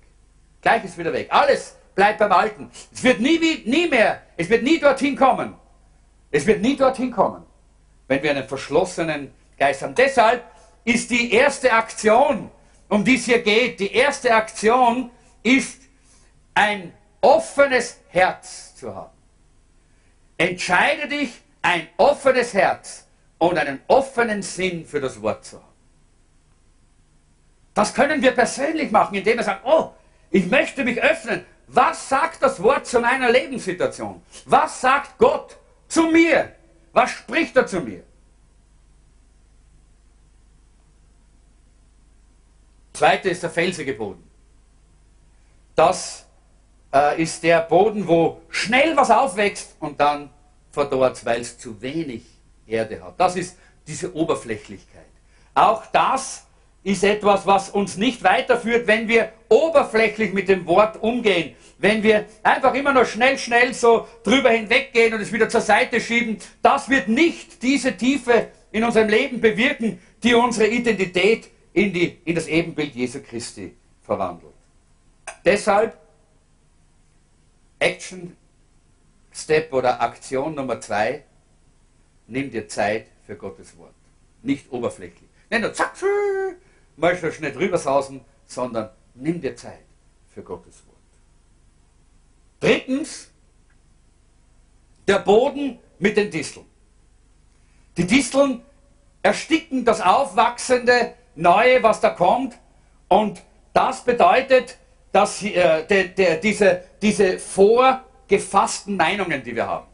[0.61, 1.27] Gleich ist wieder weg.
[1.29, 2.71] Alles bleibt beim Alten.
[2.91, 5.55] Es wird nie, nie mehr, es wird nie dorthin kommen.
[6.31, 7.43] Es wird nie dorthin kommen,
[8.07, 9.95] wenn wir einen verschlossenen Geist haben.
[9.95, 10.43] Deshalb
[10.83, 12.51] ist die erste Aktion,
[12.87, 15.11] um die es hier geht, die erste Aktion
[15.43, 15.81] ist
[16.53, 19.15] ein offenes Herz zu haben.
[20.37, 23.05] Entscheide dich, ein offenes Herz
[23.37, 25.65] und einen offenen Sinn für das Wort zu haben.
[27.73, 29.91] Das können wir persönlich machen, indem wir sagen, oh,
[30.31, 31.45] ich möchte mich öffnen.
[31.67, 34.21] Was sagt das Wort zu meiner Lebenssituation?
[34.45, 35.57] Was sagt Gott
[35.87, 36.53] zu mir?
[36.93, 38.03] Was spricht er zu mir?
[42.93, 44.29] Zweite ist der felsige Boden.
[45.75, 46.25] Das
[46.93, 50.29] äh, ist der Boden, wo schnell was aufwächst und dann
[50.71, 52.23] verdorrt, weil es zu wenig
[52.67, 53.19] Erde hat.
[53.19, 55.05] Das ist diese Oberflächlichkeit.
[55.53, 56.45] Auch das
[56.83, 61.55] ist etwas, was uns nicht weiterführt, wenn wir oberflächlich mit dem Wort umgehen.
[61.77, 65.99] Wenn wir einfach immer nur schnell, schnell so drüber hinweggehen und es wieder zur Seite
[65.99, 72.17] schieben, das wird nicht diese Tiefe in unserem Leben bewirken, die unsere Identität in, die,
[72.25, 74.53] in das Ebenbild Jesu Christi verwandelt.
[75.45, 75.97] Deshalb
[77.79, 78.35] Action
[79.31, 81.23] Step oder Aktion Nummer zwei,
[82.27, 83.93] nimm dir Zeit für Gottes Wort.
[84.41, 85.29] Nicht oberflächlich.
[85.49, 85.93] Nicht nur zack,
[86.97, 89.85] mal so schnell drüber sausen, sondern nimm dir Zeit
[90.33, 90.97] für Gottes Wort.
[92.59, 93.31] Drittens,
[95.07, 96.65] der Boden mit den Disteln.
[97.97, 98.61] Die Disteln
[99.21, 102.57] ersticken das aufwachsende Neue, was da kommt.
[103.07, 103.41] Und
[103.73, 104.77] das bedeutet,
[105.11, 109.87] dass äh, de, de, diese, diese vorgefassten Meinungen, die wir haben.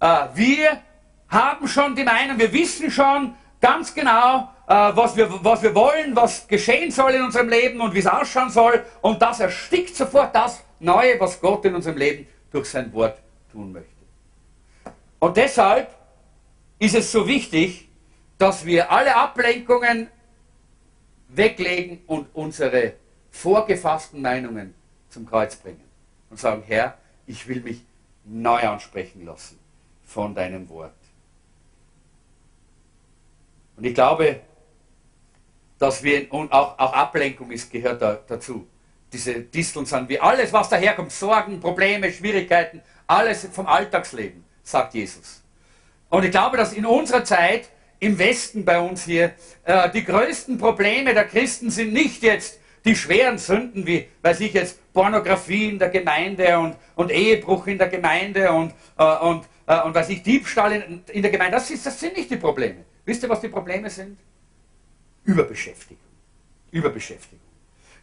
[0.00, 0.80] Äh, wir
[1.28, 6.14] haben schon die Meinung, wir wissen schon ganz genau, äh, was, wir, was wir wollen,
[6.14, 8.84] was geschehen soll in unserem Leben und wie es ausschauen soll.
[9.00, 13.18] Und das erstickt sofort das Neue, was Gott in unserem Leben durch sein Wort
[13.52, 13.88] tun möchte.
[15.18, 15.94] Und deshalb
[16.78, 17.88] ist es so wichtig,
[18.38, 20.08] dass wir alle Ablenkungen
[21.28, 22.94] weglegen und unsere
[23.30, 24.74] vorgefassten Meinungen
[25.08, 25.84] zum Kreuz bringen
[26.30, 27.82] und sagen, Herr, ich will mich
[28.24, 29.58] neu ansprechen lassen
[30.04, 30.92] von deinem Wort.
[33.76, 34.40] Und ich glaube,
[35.78, 38.66] dass wir, und auch, auch Ablenkung ist, gehört da, dazu.
[39.12, 45.42] Diese Disteln sind wie alles, was daherkommt, Sorgen, Probleme, Schwierigkeiten, alles vom Alltagsleben, sagt Jesus.
[46.10, 49.32] Und ich glaube, dass in unserer Zeit im Westen bei uns hier,
[49.64, 54.52] äh, die größten Probleme der Christen sind nicht jetzt die schweren Sünden wie, weiß ich
[54.54, 59.80] jetzt, Pornografie in der Gemeinde und, und Ehebruch in der Gemeinde und, äh, und, äh,
[59.82, 61.56] und weiß ich, Diebstahl in, in der Gemeinde.
[61.56, 62.84] Das, ist, das sind nicht die Probleme.
[63.04, 64.18] Wisst ihr, was die Probleme sind?
[65.24, 66.02] Überbeschäftigung.
[66.70, 67.40] Überbeschäftigung.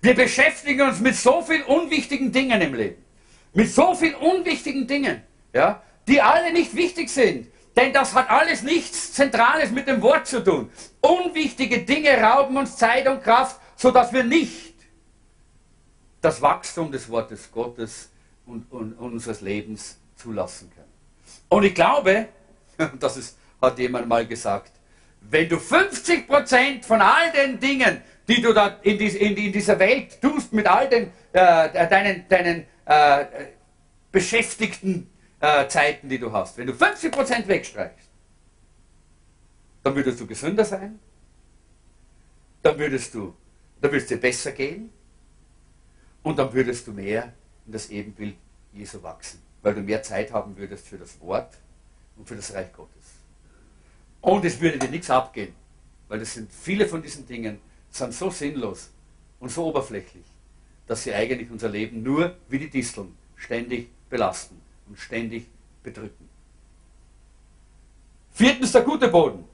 [0.01, 3.03] Wir beschäftigen uns mit so vielen unwichtigen Dingen im Leben.
[3.53, 5.23] Mit so vielen unwichtigen Dingen,
[5.53, 7.47] ja, die alle nicht wichtig sind.
[7.75, 10.69] Denn das hat alles nichts Zentrales mit dem Wort zu tun.
[11.01, 14.73] Unwichtige Dinge rauben uns Zeit und Kraft, sodass wir nicht
[16.19, 18.09] das Wachstum des Wortes Gottes
[18.45, 20.91] und, und, unseres Lebens zulassen können.
[21.47, 22.27] Und ich glaube,
[22.99, 24.73] das ist, hat jemand mal gesagt,
[25.21, 29.79] wenn du 50% von all den Dingen, die du da in, dies, in, in dieser
[29.79, 33.25] Welt tust, mit all den, äh, deinen, deinen äh,
[34.11, 35.09] beschäftigten
[35.39, 38.09] äh, Zeiten, die du hast, wenn du 50% wegstreichst,
[39.83, 40.99] dann würdest du gesünder sein,
[42.63, 43.33] dann würdest du,
[43.81, 44.89] dann würdest dir besser gehen
[46.23, 47.33] und dann würdest du mehr
[47.65, 48.35] in das Ebenbild
[48.73, 51.57] Jesu wachsen, weil du mehr Zeit haben würdest für das Wort
[52.15, 53.05] und für das Reich Gottes.
[54.21, 55.53] Und es würde dir nichts abgehen,
[56.07, 57.59] weil das sind viele von diesen Dingen
[57.89, 58.89] sind so sinnlos
[59.39, 60.25] und so oberflächlich,
[60.87, 65.47] dass sie eigentlich unser Leben nur wie die Disteln ständig belasten und ständig
[65.83, 66.27] bedrücken.
[68.31, 69.45] Viertens der gute Boden.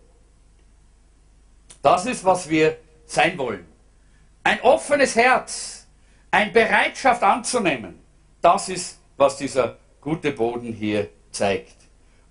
[1.82, 3.72] Das ist, was wir sein wollen.
[4.44, 5.88] Ein offenes Herz,
[6.32, 8.00] eine Bereitschaft anzunehmen,
[8.41, 11.78] das ist, was dieser gute Boden hier zeigt.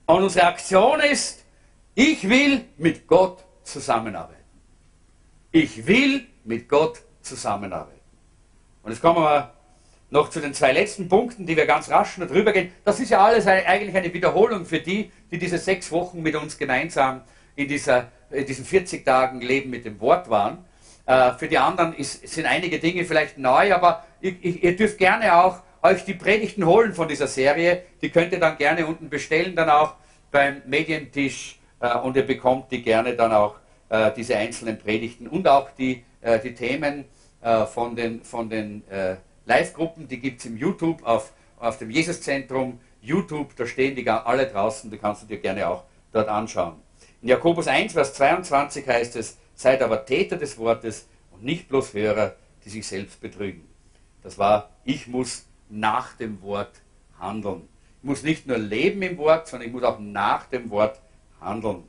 [0.07, 1.45] Und unsere Aktion ist,
[1.95, 4.43] ich will mit Gott zusammenarbeiten.
[5.53, 8.01] Ich will mit Gott zusammenarbeiten.
[8.83, 9.53] Und jetzt kommen wir
[10.11, 12.73] noch zu den zwei letzten Punkten, die wir ganz rasch noch drüber gehen.
[12.85, 16.59] Das ist ja alles eigentlich eine Wiederholung für die, die diese sechs Wochen mit uns
[16.59, 17.23] gemeinsam
[17.57, 20.65] in, dieser, in diesen 40 Tagen Leben mit dem Wort waren.
[21.07, 25.34] Äh, für die anderen ist, sind einige Dinge vielleicht neu, aber ihr, ihr dürft gerne
[25.34, 27.82] auch euch die Predigten holen von dieser Serie.
[28.00, 29.94] Die könnt ihr dann gerne unten bestellen, dann auch
[30.30, 33.57] beim Medientisch äh, und ihr bekommt die gerne dann auch,
[33.88, 36.05] äh, diese einzelnen Predigten und auch die,
[36.44, 37.07] die Themen
[37.74, 38.84] von den, von den
[39.44, 44.46] Live-Gruppen, die gibt es im YouTube auf, auf dem Jesuszentrum YouTube, da stehen die alle
[44.46, 45.82] draußen, die kannst du dir gerne auch
[46.12, 46.74] dort anschauen.
[47.22, 51.95] In Jakobus 1, Vers 22 heißt es, seid aber Täter des Wortes und nicht bloß
[51.95, 52.35] Hörer,
[52.65, 53.67] die sich selbst betrügen.
[54.23, 56.83] Das war, ich muss nach dem Wort
[57.19, 57.69] handeln.
[57.99, 61.01] Ich muss nicht nur leben im Wort, sondern ich muss auch nach dem Wort
[61.41, 61.85] handeln.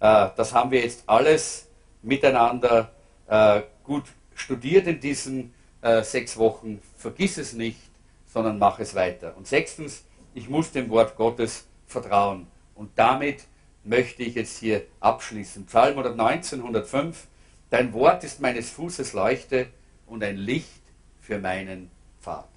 [0.00, 1.68] Äh, das haben wir jetzt alles
[2.02, 2.92] miteinander
[3.26, 4.04] äh, gut
[4.34, 7.80] studiert in diesen äh, sechs Wochen, vergiss es nicht,
[8.26, 9.34] sondern mach es weiter.
[9.36, 10.04] Und sechstens,
[10.34, 12.46] ich muss dem Wort Gottes vertrauen.
[12.74, 13.44] Und damit
[13.86, 15.66] möchte ich jetzt hier abschließen.
[15.66, 17.26] Psalm 119, 105,
[17.70, 19.68] Dein Wort ist meines Fußes Leuchte
[20.06, 20.82] und ein Licht
[21.20, 22.48] für meinen Pfad.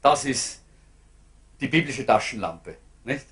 [0.00, 0.62] Das ist
[1.60, 2.76] die biblische Taschenlampe.
[3.04, 3.26] Nicht?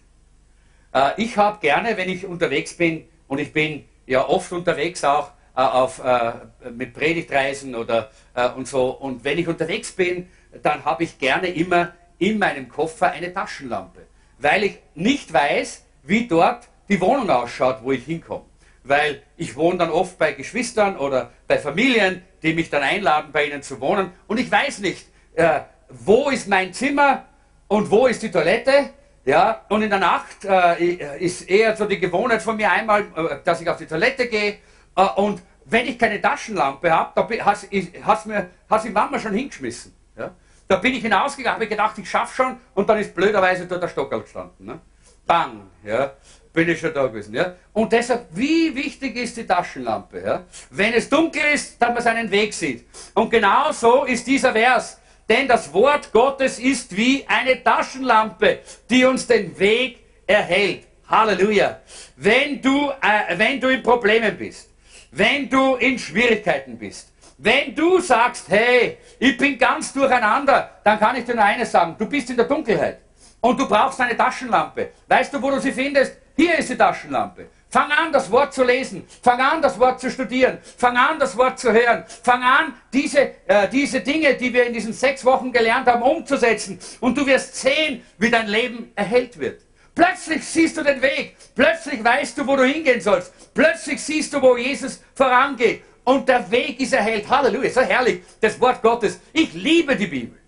[0.93, 5.31] Äh, ich habe gerne, wenn ich unterwegs bin, und ich bin ja oft unterwegs auch,
[5.57, 6.33] äh, auf, äh,
[6.71, 8.11] mit Predigtreisen oder
[8.55, 8.91] und so.
[8.91, 10.29] Und wenn ich unterwegs bin,
[10.63, 14.07] dann habe ich gerne immer in meinem Koffer eine Taschenlampe,
[14.39, 18.45] weil ich nicht weiß, wie dort die Wohnung ausschaut, wo ich hinkomme.
[18.83, 23.45] Weil ich wohne dann oft bei Geschwistern oder bei Familien, die mich dann einladen, bei
[23.45, 24.13] ihnen zu wohnen.
[24.27, 27.25] Und ich weiß nicht, äh, wo ist mein Zimmer
[27.69, 28.91] und wo ist die Toilette.
[29.27, 30.83] Ja, und in der Nacht äh,
[31.19, 34.59] ist eher so die Gewohnheit von mir einmal, äh, dass ich auf die Toilette gehe
[34.97, 39.95] äh, und wenn ich keine Taschenlampe habe, da hat die Mama schon hingeschmissen.
[40.17, 40.31] Ja?
[40.67, 43.89] Da bin ich hinausgegangen, habe gedacht, ich schaffe schon und dann ist blöderweise dort der
[43.89, 44.65] Stock gestanden.
[44.65, 44.81] Ne?
[45.29, 46.13] Bang, ja,
[46.55, 47.35] bin ich schon da gewesen.
[47.35, 47.55] Ja?
[47.75, 50.23] Und deshalb, wie wichtig ist die Taschenlampe?
[50.25, 50.45] Ja?
[50.71, 52.87] Wenn es dunkel ist, dass man seinen Weg sieht.
[53.15, 54.99] Und genau so ist dieser Vers.
[55.29, 60.87] Denn das Wort Gottes ist wie eine Taschenlampe, die uns den Weg erhält.
[61.07, 61.81] Halleluja.
[62.17, 64.71] Wenn du, äh, wenn du in Problemen bist,
[65.11, 71.17] wenn du in Schwierigkeiten bist, wenn du sagst, hey, ich bin ganz durcheinander, dann kann
[71.17, 73.01] ich dir nur eines sagen, du bist in der Dunkelheit
[73.41, 74.91] und du brauchst eine Taschenlampe.
[75.07, 76.17] Weißt du, wo du sie findest?
[76.37, 77.49] Hier ist die Taschenlampe.
[77.71, 79.07] Fang an, das Wort zu lesen.
[79.23, 80.59] Fang an, das Wort zu studieren.
[80.77, 82.05] Fang an, das Wort zu hören.
[82.23, 86.79] Fang an, diese, äh, diese Dinge, die wir in diesen sechs Wochen gelernt haben, umzusetzen.
[87.01, 89.63] Und du wirst sehen, wie dein Leben erhellt wird.
[89.95, 91.37] Plötzlich siehst du den Weg.
[91.55, 93.33] Plötzlich weißt du, wo du hingehen sollst.
[93.53, 95.83] Plötzlich siehst du, wo Jesus vorangeht.
[96.05, 97.29] Und der Weg ist erhellt.
[97.29, 99.21] Halleluja, so herrlich, das Wort Gottes.
[99.33, 100.39] Ich liebe die Bibel.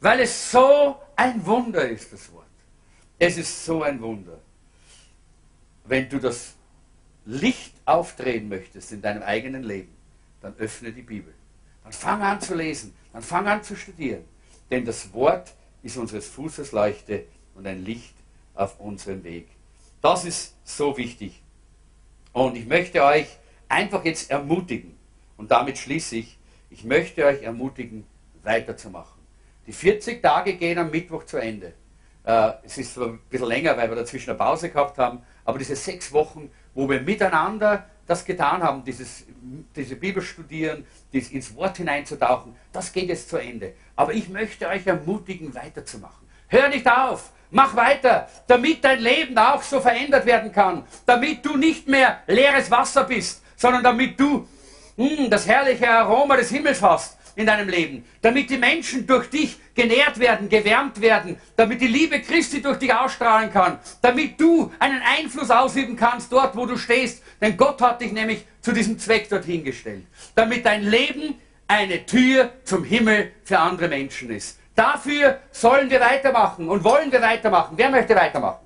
[0.00, 2.46] Weil es so ein Wunder ist, das Wort.
[3.18, 4.38] Es ist so ein Wunder.
[5.84, 6.54] Wenn du das
[7.24, 9.94] Licht aufdrehen möchtest in deinem eigenen Leben,
[10.40, 11.32] dann öffne die Bibel.
[11.84, 12.94] Dann fang an zu lesen.
[13.12, 14.24] Dann fang an zu studieren.
[14.70, 15.52] Denn das Wort
[15.82, 18.14] ist unseres Fußes Leuchte und ein Licht
[18.54, 19.48] auf unserem Weg.
[20.00, 21.42] Das ist so wichtig.
[22.32, 23.26] Und ich möchte euch
[23.68, 24.96] einfach jetzt ermutigen,
[25.36, 26.38] und damit schließe ich,
[26.70, 28.04] ich möchte euch ermutigen,
[28.42, 29.21] weiterzumachen.
[29.66, 31.72] Die 40 Tage gehen am Mittwoch zu Ende.
[32.24, 35.76] Äh, es ist ein bisschen länger, weil wir dazwischen eine Pause gehabt haben, aber diese
[35.76, 39.24] sechs Wochen, wo wir miteinander das getan haben, dieses,
[39.74, 43.74] diese Bibel studieren, dies ins Wort hineinzutauchen, das geht jetzt zu Ende.
[43.96, 46.26] Aber ich möchte euch ermutigen, weiterzumachen.
[46.48, 51.58] Hör nicht auf, Mach weiter, damit dein Leben auch so verändert werden kann, damit du
[51.58, 54.48] nicht mehr leeres Wasser bist, sondern damit du
[54.96, 59.30] mh, hm, das herrliche Aroma des Himmels hast in deinem Leben, damit die Menschen durch
[59.30, 64.72] dich genährt werden, gewärmt werden, damit die Liebe Christi durch dich ausstrahlen kann, damit du
[64.78, 68.98] einen Einfluss ausüben kannst dort, wo du stehst, denn Gott hat dich nämlich zu diesem
[68.98, 70.04] Zweck dorthin gestellt,
[70.34, 71.34] damit dein Leben
[71.66, 74.58] eine Tür zum Himmel für andere Menschen ist.
[74.74, 77.74] Dafür sollen wir weitermachen und wollen wir weitermachen.
[77.76, 78.61] Wer möchte weitermachen?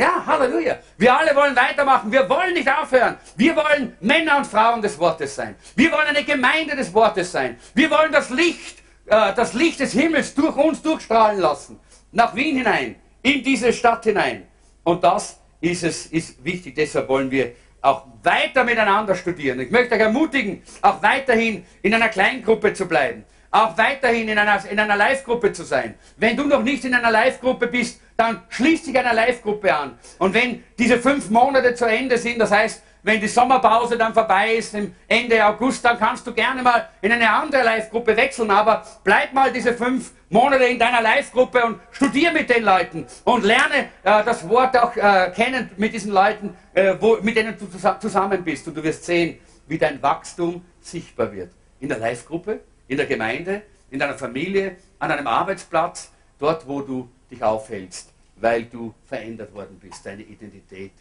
[0.00, 0.78] Ja, Halleluja.
[0.96, 2.10] Wir alle wollen weitermachen.
[2.10, 3.18] Wir wollen nicht aufhören.
[3.36, 5.56] Wir wollen Männer und Frauen des Wortes sein.
[5.76, 7.58] Wir wollen eine Gemeinde des Wortes sein.
[7.74, 11.78] Wir wollen das Licht, äh, das Licht des Himmels durch uns durchstrahlen lassen.
[12.12, 14.48] Nach Wien hinein, in diese Stadt hinein.
[14.84, 16.76] Und das ist es, ist wichtig.
[16.76, 19.60] Deshalb wollen wir auch weiter miteinander studieren.
[19.60, 24.64] Ich möchte euch ermutigen, auch weiterhin in einer Kleingruppe zu bleiben auch weiterhin in einer,
[24.70, 25.94] in einer Live-Gruppe zu sein.
[26.16, 29.98] Wenn du noch nicht in einer Live-Gruppe bist, dann schließ dich einer Live-Gruppe an.
[30.18, 34.56] Und wenn diese fünf Monate zu Ende sind, das heißt, wenn die Sommerpause dann vorbei
[34.56, 38.84] ist, im Ende August, dann kannst du gerne mal in eine andere Live-Gruppe wechseln, aber
[39.04, 43.88] bleib mal diese fünf Monate in deiner Live-Gruppe und studier mit den Leuten und lerne
[44.04, 47.66] äh, das Wort auch äh, kennen mit diesen Leuten, äh, wo, mit denen du
[47.98, 48.68] zusammen bist.
[48.68, 51.52] Und du wirst sehen, wie dein Wachstum sichtbar wird.
[51.80, 57.08] In der Live-Gruppe, in der Gemeinde, in deiner Familie, an einem Arbeitsplatz, dort, wo du
[57.30, 60.92] dich aufhältst, weil du verändert worden bist, deine Identität.